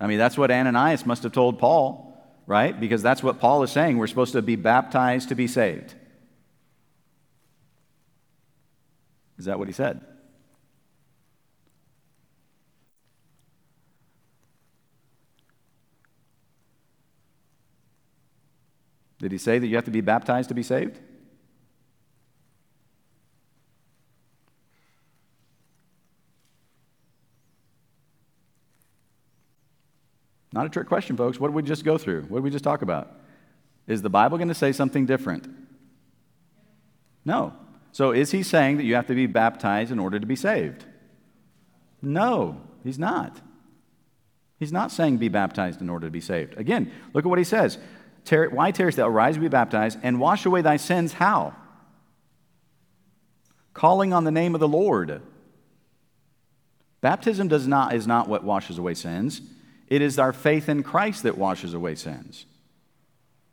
I 0.01 0.07
mean, 0.07 0.17
that's 0.17 0.37
what 0.37 0.51
Ananias 0.51 1.05
must 1.05 1.23
have 1.23 1.31
told 1.31 1.59
Paul 1.59 2.04
right? 2.47 2.79
Because 2.79 3.01
that's 3.01 3.23
what 3.23 3.39
Paul 3.39 3.63
is 3.63 3.71
saying. 3.71 3.97
We're 3.97 4.07
supposed 4.07 4.33
to 4.33 4.41
be 4.41 4.55
baptized 4.55 5.29
to 5.29 5.35
be 5.35 5.47
saved. 5.47 5.95
Is 9.37 9.45
that 9.45 9.59
what 9.59 9.67
he 9.67 9.73
said? 9.73 10.01
Did 19.19 19.31
he 19.31 19.37
say 19.37 19.59
that 19.59 19.67
you 19.67 19.75
have 19.75 19.85
to 19.85 19.91
be 19.91 20.01
baptized 20.01 20.49
to 20.49 20.55
be 20.55 20.63
saved? 20.63 20.99
Not 30.55 30.65
a 30.65 30.69
trick 30.69 30.87
question, 30.87 31.17
folks. 31.17 31.37
What 31.37 31.49
did 31.49 31.55
we 31.55 31.63
just 31.63 31.83
go 31.83 31.97
through? 31.97 32.21
What 32.23 32.37
did 32.37 32.43
we 32.45 32.49
just 32.49 32.63
talk 32.63 32.81
about? 32.81 33.11
Is 33.87 34.01
the 34.01 34.09
Bible 34.09 34.37
going 34.37 34.47
to 34.47 34.55
say 34.55 34.71
something 34.71 35.05
different? 35.05 35.53
No. 37.25 37.51
So 37.91 38.11
is 38.11 38.31
he 38.31 38.41
saying 38.41 38.77
that 38.77 38.85
you 38.85 38.95
have 38.95 39.07
to 39.07 39.15
be 39.15 39.27
baptized 39.27 39.91
in 39.91 39.99
order 39.99 40.17
to 40.17 40.25
be 40.25 40.37
saved? 40.37 40.85
No, 42.01 42.61
he's 42.85 42.97
not. 42.97 43.41
He's 44.57 44.71
not 44.71 44.93
saying 44.93 45.17
be 45.17 45.27
baptized 45.27 45.81
in 45.81 45.89
order 45.89 46.07
to 46.07 46.11
be 46.11 46.21
saved. 46.21 46.57
Again, 46.57 46.89
look 47.13 47.25
at 47.25 47.29
what 47.29 47.37
he 47.37 47.43
says. 47.43 47.77
Why 48.29 48.71
tarriest 48.71 48.95
thou? 48.95 49.09
Arise 49.09 49.37
be 49.37 49.49
baptized, 49.49 49.99
and 50.03 50.21
wash 50.21 50.45
away 50.45 50.61
thy 50.61 50.77
sins. 50.77 51.11
How? 51.13 51.53
Calling 53.73 54.13
on 54.13 54.23
the 54.23 54.31
name 54.31 54.55
of 54.55 54.61
the 54.61 54.69
Lord. 54.69 55.21
Baptism 57.01 57.49
does 57.49 57.67
not, 57.67 57.93
is 57.93 58.07
not 58.07 58.29
what 58.29 58.45
washes 58.45 58.77
away 58.77 58.93
sins. 58.93 59.41
It 59.87 60.01
is 60.01 60.17
our 60.17 60.33
faith 60.33 60.67
in 60.69 60.83
Christ 60.83 61.23
that 61.23 61.37
washes 61.37 61.73
away 61.73 61.95
sins. 61.95 62.45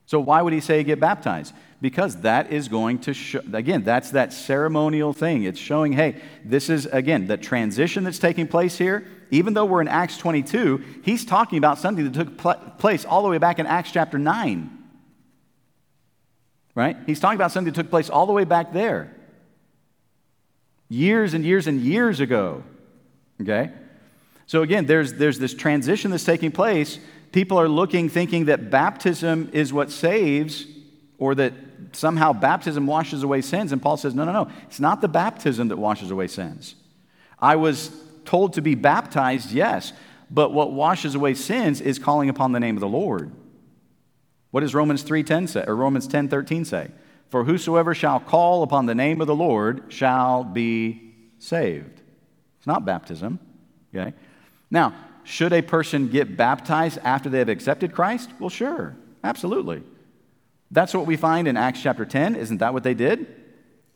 So, 0.07 0.21
why 0.21 0.43
would 0.43 0.53
he 0.53 0.61
say 0.61 0.83
get 0.85 1.01
baptized? 1.01 1.55
Because 1.81 2.21
that 2.21 2.53
is 2.53 2.69
going 2.69 2.99
to 3.01 3.15
show, 3.15 3.41
again, 3.53 3.83
that's 3.83 4.11
that 4.11 4.33
ceremonial 4.33 5.13
thing. 5.13 5.45
It's 5.45 5.59
showing, 5.59 5.93
hey, 5.93 6.21
this 6.45 6.69
is, 6.69 6.87
again, 6.87 7.27
the 7.27 7.37
transition 7.37 8.05
that's 8.05 8.19
taking 8.19 8.47
place 8.47 8.77
here. 8.77 9.07
Even 9.31 9.55
though 9.55 9.65
we're 9.65 9.81
in 9.81 9.89
Acts 9.89 10.19
22, 10.19 10.85
he's 11.03 11.25
talking 11.25 11.57
about 11.57 11.79
something 11.79 12.05
that 12.05 12.15
took 12.15 12.37
pl- 12.37 12.73
place 12.79 13.05
all 13.07 13.23
the 13.23 13.29
way 13.29 13.39
back 13.39 13.59
in 13.59 13.67
Acts 13.67 13.91
chapter 13.91 14.19
9. 14.19 14.71
Right? 16.75 16.97
He's 17.07 17.19
talking 17.19 17.37
about 17.37 17.53
something 17.53 17.73
that 17.73 17.81
took 17.81 17.91
place 17.91 18.11
all 18.11 18.27
the 18.27 18.33
way 18.33 18.45
back 18.45 18.73
there. 18.73 19.15
Years 20.89 21.33
and 21.33 21.45
years 21.45 21.67
and 21.67 21.81
years 21.81 22.21
ago. 22.21 22.63
Okay? 23.41 23.71
So 24.53 24.61
again, 24.61 24.85
there's, 24.85 25.15
there's 25.15 25.39
this 25.39 25.55
transition 25.55 26.11
that's 26.11 26.25
taking 26.25 26.53
place. 26.53 26.99
People 27.33 27.59
are 27.59 27.71
looking, 27.71 28.11
thinking 28.11 28.45
that 28.45 28.69
baptism 28.69 29.49
is 29.55 29.73
what 29.73 29.91
saves, 29.91 30.67
or 31.17 31.35
that 31.37 31.55
somehow 31.93 32.35
baptism 32.35 32.87
washes 32.87 33.23
away 33.23 33.41
sins. 33.41 33.73
And 33.73 33.81
Paul 33.81 33.97
says, 33.97 34.15
no, 34.15 34.27
no, 34.27 34.33
no. 34.33 34.51
It's 34.65 34.79
not 34.79 35.01
the 35.01 35.09
baptism 35.09 35.69
that 35.69 35.79
washes 35.79 36.11
away 36.11 36.27
sins. 36.27 36.75
I 37.39 37.57
was 37.57 37.99
told 38.27 38.53
to 38.53 38.61
be 38.61 38.75
baptized, 38.75 39.53
yes, 39.53 39.95
but 40.31 40.53
what 40.53 40.71
washes 40.71 41.15
away 41.15 41.33
sins 41.33 41.81
is 41.81 41.99
calling 41.99 42.29
upon 42.29 42.53
the 42.53 42.61
name 42.61 42.77
of 42.77 42.83
the 42.83 42.89
Lord. 42.89 43.33
What 44.51 44.61
does 44.61 44.75
Romans 44.75 45.03
3:10 45.03 45.49
say 45.49 45.65
or 45.67 45.75
Romans 45.75 46.07
10:13 46.07 46.67
say? 46.67 46.91
For 47.31 47.45
whosoever 47.45 47.95
shall 47.95 48.21
call 48.21 48.63
upon 48.63 48.85
the 48.85 48.95
name 48.95 49.23
of 49.23 49.27
the 49.27 49.35
Lord 49.35 49.85
shall 49.89 50.45
be 50.45 51.15
saved. 51.39 52.03
It's 52.59 52.67
not 52.67 52.85
baptism, 52.85 53.39
okay? 53.95 54.13
Now, 54.73 54.95
should 55.23 55.53
a 55.53 55.63
person 55.63 56.09
get 56.09 56.37
baptized 56.37 56.99
after 57.05 57.29
they 57.29 57.39
have 57.39 57.51
accepted 57.51 57.93
Christ? 57.93 58.31
Well, 58.41 58.51
sure, 58.51 58.97
absolutely. 59.23 59.83
That's 60.71 60.95
what 60.95 61.07
we 61.07 61.17
find 61.17 61.47
in 61.47 61.59
Acts 61.59 61.83
chapter 61.83 62.07
10. 62.07 62.35
Isn't 62.35 62.59
that 62.59 62.73
what 62.73 62.83
they 62.83 62.95
did? 62.95 63.27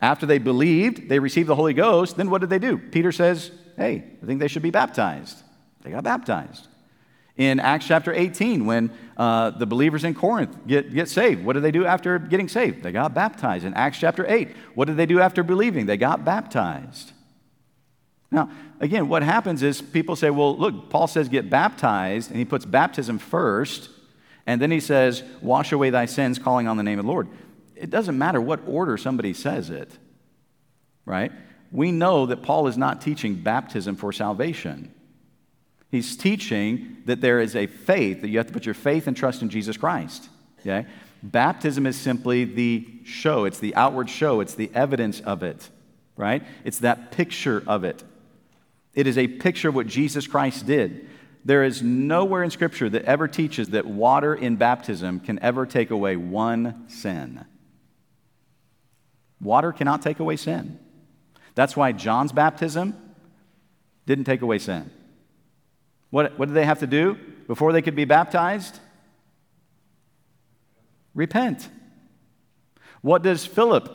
After 0.00 0.26
they 0.26 0.38
believed, 0.38 1.08
they 1.08 1.18
received 1.18 1.48
the 1.48 1.54
Holy 1.54 1.72
Ghost, 1.72 2.18
then 2.18 2.28
what 2.28 2.42
did 2.42 2.50
they 2.50 2.58
do? 2.58 2.76
Peter 2.76 3.10
says, 3.10 3.50
Hey, 3.76 4.04
I 4.22 4.26
think 4.26 4.38
they 4.38 4.48
should 4.48 4.62
be 4.62 4.70
baptized. 4.70 5.42
They 5.82 5.90
got 5.90 6.04
baptized. 6.04 6.68
In 7.36 7.58
Acts 7.58 7.86
chapter 7.86 8.12
18, 8.12 8.66
when 8.66 8.90
uh, 9.16 9.50
the 9.50 9.66
believers 9.66 10.04
in 10.04 10.14
Corinth 10.14 10.56
get, 10.66 10.92
get 10.92 11.08
saved, 11.08 11.44
what 11.44 11.54
did 11.54 11.62
they 11.62 11.70
do 11.70 11.86
after 11.86 12.18
getting 12.18 12.48
saved? 12.48 12.82
They 12.82 12.92
got 12.92 13.14
baptized. 13.14 13.64
In 13.64 13.74
Acts 13.74 13.98
chapter 13.98 14.26
8, 14.26 14.54
what 14.74 14.86
did 14.86 14.96
they 14.98 15.06
do 15.06 15.20
after 15.20 15.42
believing? 15.42 15.86
They 15.86 15.96
got 15.96 16.24
baptized. 16.24 17.12
Now, 18.30 18.50
again, 18.80 19.08
what 19.08 19.22
happens 19.22 19.62
is 19.62 19.80
people 19.80 20.16
say, 20.16 20.30
well, 20.30 20.56
look, 20.56 20.90
Paul 20.90 21.06
says 21.06 21.28
get 21.28 21.48
baptized, 21.48 22.30
and 22.30 22.38
he 22.38 22.44
puts 22.44 22.64
baptism 22.64 23.18
first, 23.18 23.88
and 24.46 24.60
then 24.60 24.70
he 24.70 24.80
says, 24.80 25.22
wash 25.40 25.72
away 25.72 25.90
thy 25.90 26.06
sins, 26.06 26.38
calling 26.38 26.68
on 26.68 26.76
the 26.76 26.82
name 26.82 26.98
of 26.98 27.04
the 27.04 27.10
Lord. 27.10 27.28
it 27.76 27.90
doesn't 27.90 28.16
matter 28.16 28.40
what 28.40 28.60
order 28.66 28.96
somebody 28.96 29.34
says 29.34 29.70
it, 29.70 29.90
right? 31.04 31.30
We 31.70 31.92
know 31.92 32.26
that 32.26 32.42
Paul 32.42 32.68
is 32.68 32.76
not 32.76 33.00
teaching 33.00 33.34
baptism 33.34 33.96
for 33.96 34.12
salvation. 34.12 34.92
He's 35.90 36.16
teaching 36.16 36.98
that 37.04 37.20
there 37.20 37.40
is 37.40 37.54
a 37.54 37.66
faith, 37.66 38.22
that 38.22 38.28
you 38.28 38.38
have 38.38 38.46
to 38.46 38.52
put 38.52 38.64
your 38.64 38.74
faith 38.74 39.06
and 39.06 39.16
trust 39.16 39.42
in 39.42 39.50
Jesus 39.50 39.76
Christ. 39.76 40.28
Okay? 40.60 40.86
Baptism 41.22 41.86
is 41.86 41.96
simply 41.96 42.44
the 42.44 42.86
show, 43.04 43.44
it's 43.44 43.58
the 43.58 43.74
outward 43.74 44.10
show, 44.10 44.40
it's 44.40 44.54
the 44.54 44.70
evidence 44.74 45.20
of 45.20 45.42
it, 45.42 45.70
right? 46.16 46.42
It's 46.64 46.78
that 46.78 47.12
picture 47.12 47.62
of 47.66 47.84
it. 47.84 48.02
It 48.96 49.06
is 49.06 49.18
a 49.18 49.28
picture 49.28 49.68
of 49.68 49.74
what 49.74 49.86
Jesus 49.86 50.26
Christ 50.26 50.66
did. 50.66 51.06
There 51.44 51.62
is 51.62 51.82
nowhere 51.82 52.42
in 52.42 52.50
Scripture 52.50 52.88
that 52.90 53.04
ever 53.04 53.28
teaches 53.28 53.68
that 53.68 53.86
water 53.86 54.34
in 54.34 54.56
baptism 54.56 55.20
can 55.20 55.38
ever 55.40 55.64
take 55.66 55.90
away 55.90 56.16
one 56.16 56.88
sin. 56.88 57.44
Water 59.40 59.70
cannot 59.70 60.02
take 60.02 60.18
away 60.18 60.36
sin. 60.36 60.78
That's 61.54 61.76
why 61.76 61.92
John's 61.92 62.32
baptism 62.32 62.96
didn't 64.06 64.24
take 64.24 64.40
away 64.40 64.58
sin. 64.58 64.90
What, 66.10 66.38
what 66.38 66.46
did 66.46 66.54
they 66.54 66.64
have 66.64 66.80
to 66.80 66.86
do 66.86 67.18
before 67.46 67.72
they 67.72 67.82
could 67.82 67.94
be 67.94 68.06
baptized? 68.06 68.80
Repent. 71.14 71.68
What 73.02 73.22
does 73.22 73.44
Philip 73.44 73.92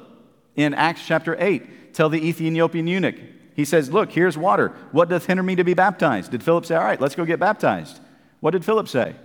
in 0.56 0.74
Acts 0.74 1.06
chapter 1.06 1.36
8 1.40 1.94
tell 1.94 2.10
the 2.10 2.26
Ethiopian 2.26 2.88
eunuch? 2.88 3.16
He 3.56 3.66
says, 3.66 3.92
Look, 3.92 4.12
here's 4.12 4.38
water. 4.38 4.70
What 4.92 5.10
doth 5.10 5.26
hinder 5.26 5.44
me 5.44 5.56
to 5.56 5.64
be 5.64 5.74
baptized? 5.74 6.32
Did 6.32 6.44
Philip 6.44 6.66
say, 6.66 6.76
All 6.76 6.84
right, 6.84 7.00
let's 7.00 7.16
go 7.16 7.26
get 7.26 7.40
baptized? 7.40 8.00
What 8.40 8.52
did 8.52 8.66
Philip 8.66 8.88
say? 8.88 9.16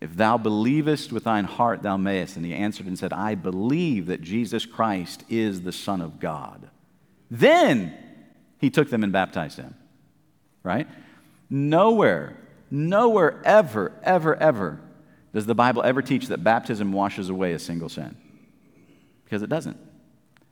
If 0.00 0.16
thou 0.16 0.36
believest 0.36 1.12
with 1.12 1.24
thine 1.24 1.44
heart, 1.44 1.82
thou 1.82 1.96
mayest. 1.96 2.36
And 2.36 2.44
he 2.44 2.52
answered 2.52 2.86
and 2.86 2.98
said, 2.98 3.12
I 3.12 3.36
believe 3.36 4.06
that 4.06 4.20
Jesus 4.20 4.66
Christ 4.66 5.22
is 5.28 5.62
the 5.62 5.70
Son 5.70 6.00
of 6.00 6.18
God. 6.18 6.68
Then 7.30 7.96
he 8.58 8.68
took 8.68 8.90
them 8.90 9.04
and 9.04 9.12
baptized 9.12 9.58
them. 9.58 9.76
Right? 10.64 10.88
Nowhere, 11.48 12.36
nowhere 12.70 13.40
ever, 13.44 13.92
ever, 14.02 14.34
ever 14.34 14.80
does 15.32 15.46
the 15.46 15.54
Bible 15.54 15.82
ever 15.82 16.02
teach 16.02 16.28
that 16.28 16.42
baptism 16.42 16.92
washes 16.92 17.28
away 17.28 17.52
a 17.52 17.58
single 17.58 17.88
sin. 17.88 18.16
Because 19.24 19.42
it 19.42 19.48
doesn't. 19.48 19.78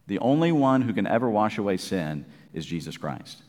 The 0.07 0.19
only 0.21 0.53
one 0.53 0.83
who 0.83 0.93
can 0.93 1.07
ever 1.07 1.29
wash 1.29 1.59
away 1.59 1.77
sin 1.77 2.25
is 2.53 2.67
Jesus 2.67 2.97
Christ. 2.97 3.43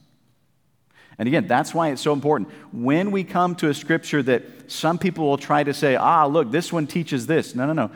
And 1.18 1.28
again, 1.28 1.48
that's 1.48 1.74
why 1.74 1.90
it's 1.90 2.02
so 2.02 2.14
important. 2.14 2.50
When 2.72 3.12
we 3.12 3.24
come 3.24 3.56
to 3.56 3.70
a 3.70 3.74
scripture 3.74 4.24
that 4.24 4.72
some 4.72 4.98
people 4.98 5.28
will 5.28 5.38
try 5.38 5.64
to 5.64 5.74
say, 5.74 5.96
ah, 5.96 6.26
look, 6.26 6.52
this 6.52 6.72
one 6.72 6.88
teaches 6.88 7.28
this. 7.28 7.54
No, 7.54 7.68
no, 7.68 7.74
no. 7.74 7.92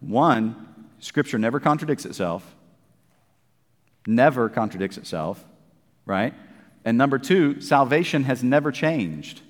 One, 0.00 0.66
scripture 1.00 1.38
never 1.38 1.60
contradicts 1.60 2.04
itself, 2.04 2.54
never 4.06 4.48
contradicts 4.48 4.96
itself, 4.96 5.44
right? 6.06 6.34
And 6.84 6.96
number 6.96 7.18
two, 7.18 7.60
salvation 7.60 8.24
has 8.24 8.42
never 8.42 8.70
changed. 8.70 9.42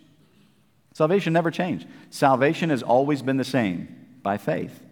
Salvation 0.94 1.32
never 1.32 1.50
changed. 1.50 1.86
Salvation 2.10 2.70
has 2.70 2.82
always 2.82 3.22
been 3.22 3.36
the 3.36 3.44
same 3.44 3.94
by 4.22 4.36
faith. 4.38 4.82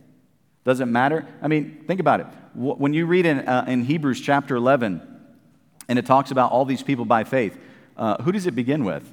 Doesn't 0.64 0.90
matter. 0.90 1.26
I 1.40 1.48
mean, 1.48 1.84
think 1.86 2.00
about 2.00 2.20
it. 2.20 2.26
When 2.54 2.92
you 2.92 3.06
read 3.06 3.26
in, 3.26 3.40
uh, 3.40 3.64
in 3.66 3.84
Hebrews 3.84 4.20
chapter 4.20 4.56
11, 4.56 5.15
and 5.88 5.98
it 5.98 6.06
talks 6.06 6.30
about 6.30 6.52
all 6.52 6.64
these 6.64 6.82
people 6.82 7.04
by 7.04 7.24
faith, 7.24 7.56
uh, 7.96 8.22
who 8.22 8.32
does 8.32 8.46
it 8.46 8.54
begin 8.54 8.84
with? 8.84 9.10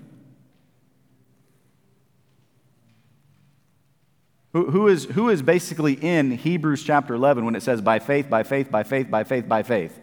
Who, 4.54 4.70
who, 4.70 4.88
is, 4.88 5.06
who 5.06 5.30
is 5.30 5.42
basically 5.42 5.94
in 5.94 6.32
Hebrews 6.32 6.84
chapter 6.84 7.16
11 7.16 7.44
when 7.44 7.56
it 7.56 7.64
says 7.64 7.82
by 7.82 8.00
faith, 8.00 8.30
by 8.30 8.44
faith, 8.44 8.70
by 8.70 8.84
faith, 8.84 9.10
by 9.10 9.24
faith, 9.24 9.48
by 9.48 9.64
faith? 9.64 10.00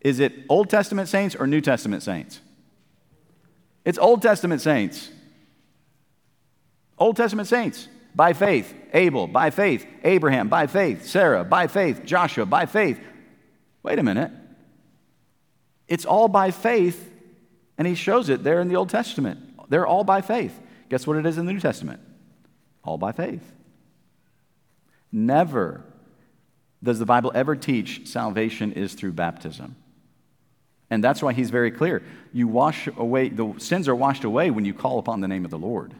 Is 0.00 0.20
it 0.20 0.32
Old 0.48 0.68
Testament 0.68 1.08
saints 1.08 1.36
or 1.36 1.46
New 1.46 1.60
Testament 1.60 2.02
saints? 2.02 2.40
It's 3.84 3.98
Old 3.98 4.22
Testament 4.22 4.60
saints. 4.60 5.10
Old 6.98 7.16
Testament 7.16 7.48
saints. 7.48 7.88
By 8.14 8.32
faith, 8.32 8.74
Abel. 8.92 9.28
By 9.28 9.50
faith, 9.50 9.86
Abraham. 10.02 10.48
By 10.48 10.66
faith, 10.66 11.06
Sarah. 11.06 11.44
By 11.44 11.68
faith, 11.68 12.04
Joshua. 12.04 12.46
By 12.46 12.66
faith. 12.66 13.00
Wait 13.88 13.98
a 13.98 14.02
minute. 14.02 14.30
It's 15.86 16.04
all 16.04 16.28
by 16.28 16.50
faith, 16.50 17.10
and 17.78 17.88
he 17.88 17.94
shows 17.94 18.28
it 18.28 18.44
there 18.44 18.60
in 18.60 18.68
the 18.68 18.76
Old 18.76 18.90
Testament. 18.90 19.40
They're 19.70 19.86
all 19.86 20.04
by 20.04 20.20
faith. 20.20 20.60
Guess 20.90 21.06
what 21.06 21.16
it 21.16 21.24
is 21.24 21.38
in 21.38 21.46
the 21.46 21.54
New 21.54 21.60
Testament? 21.60 21.98
All 22.84 22.98
by 22.98 23.12
faith. 23.12 23.50
Never 25.10 25.84
does 26.82 26.98
the 26.98 27.06
Bible 27.06 27.32
ever 27.34 27.56
teach 27.56 28.06
salvation 28.06 28.72
is 28.72 28.92
through 28.92 29.12
baptism. 29.12 29.74
And 30.90 31.02
that's 31.02 31.22
why 31.22 31.32
he's 31.32 31.48
very 31.48 31.70
clear. 31.70 32.02
You 32.30 32.46
wash 32.46 32.88
away, 32.94 33.30
the 33.30 33.54
sins 33.56 33.88
are 33.88 33.96
washed 33.96 34.24
away 34.24 34.50
when 34.50 34.66
you 34.66 34.74
call 34.74 34.98
upon 34.98 35.22
the 35.22 35.28
name 35.28 35.46
of 35.46 35.50
the 35.50 35.58
Lord. 35.58 35.94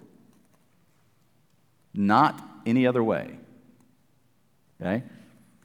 Not 1.95 2.39
any 2.67 2.87
other 2.87 3.03
way. 3.03 3.39
Okay? 4.79 5.03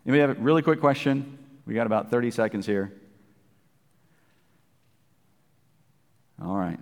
Anybody 0.05 0.21
have 0.21 0.39
a 0.39 0.41
really 0.41 0.61
quick 0.61 0.80
question? 0.80 1.39
We 1.66 1.74
got 1.74 1.86
about 1.88 2.11
30 2.11 2.32
seconds 2.32 2.66
here. 2.66 2.93
All 6.41 6.55
right. 6.55 6.80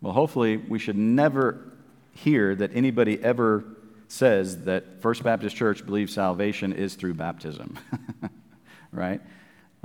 Well, 0.00 0.14
hopefully, 0.14 0.56
we 0.56 0.78
should 0.78 0.96
never 0.96 1.72
hear 2.14 2.54
that 2.54 2.70
anybody 2.74 3.22
ever 3.22 3.64
says 4.08 4.64
that 4.64 5.02
First 5.02 5.22
Baptist 5.22 5.54
Church 5.54 5.84
believes 5.84 6.14
salvation 6.14 6.72
is 6.72 6.94
through 6.94 7.14
baptism, 7.14 7.78
right? 8.92 9.20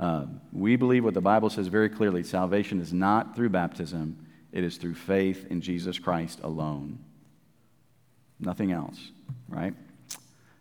Uh, 0.00 0.26
we 0.52 0.76
believe 0.76 1.04
what 1.04 1.14
the 1.14 1.20
Bible 1.20 1.50
says 1.50 1.68
very 1.68 1.88
clearly 1.88 2.22
salvation 2.22 2.80
is 2.80 2.92
not 2.92 3.36
through 3.36 3.50
baptism, 3.50 4.26
it 4.52 4.64
is 4.64 4.78
through 4.78 4.94
faith 4.94 5.46
in 5.50 5.60
Jesus 5.60 5.98
Christ 5.98 6.40
alone. 6.42 6.98
Nothing 8.40 8.72
else, 8.72 8.98
right? 9.48 9.74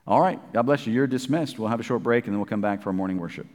All 0.07 0.21
right. 0.21 0.39
God 0.53 0.63
bless 0.63 0.85
you. 0.85 0.93
You're 0.93 1.07
dismissed. 1.07 1.57
We'll 1.57 1.69
have 1.69 1.79
a 1.79 1.83
short 1.83 2.03
break 2.03 2.25
and 2.25 2.33
then 2.33 2.39
we'll 2.39 2.45
come 2.45 2.61
back 2.61 2.83
for 2.83 2.89
our 2.89 2.93
morning 2.93 3.17
worship. 3.17 3.47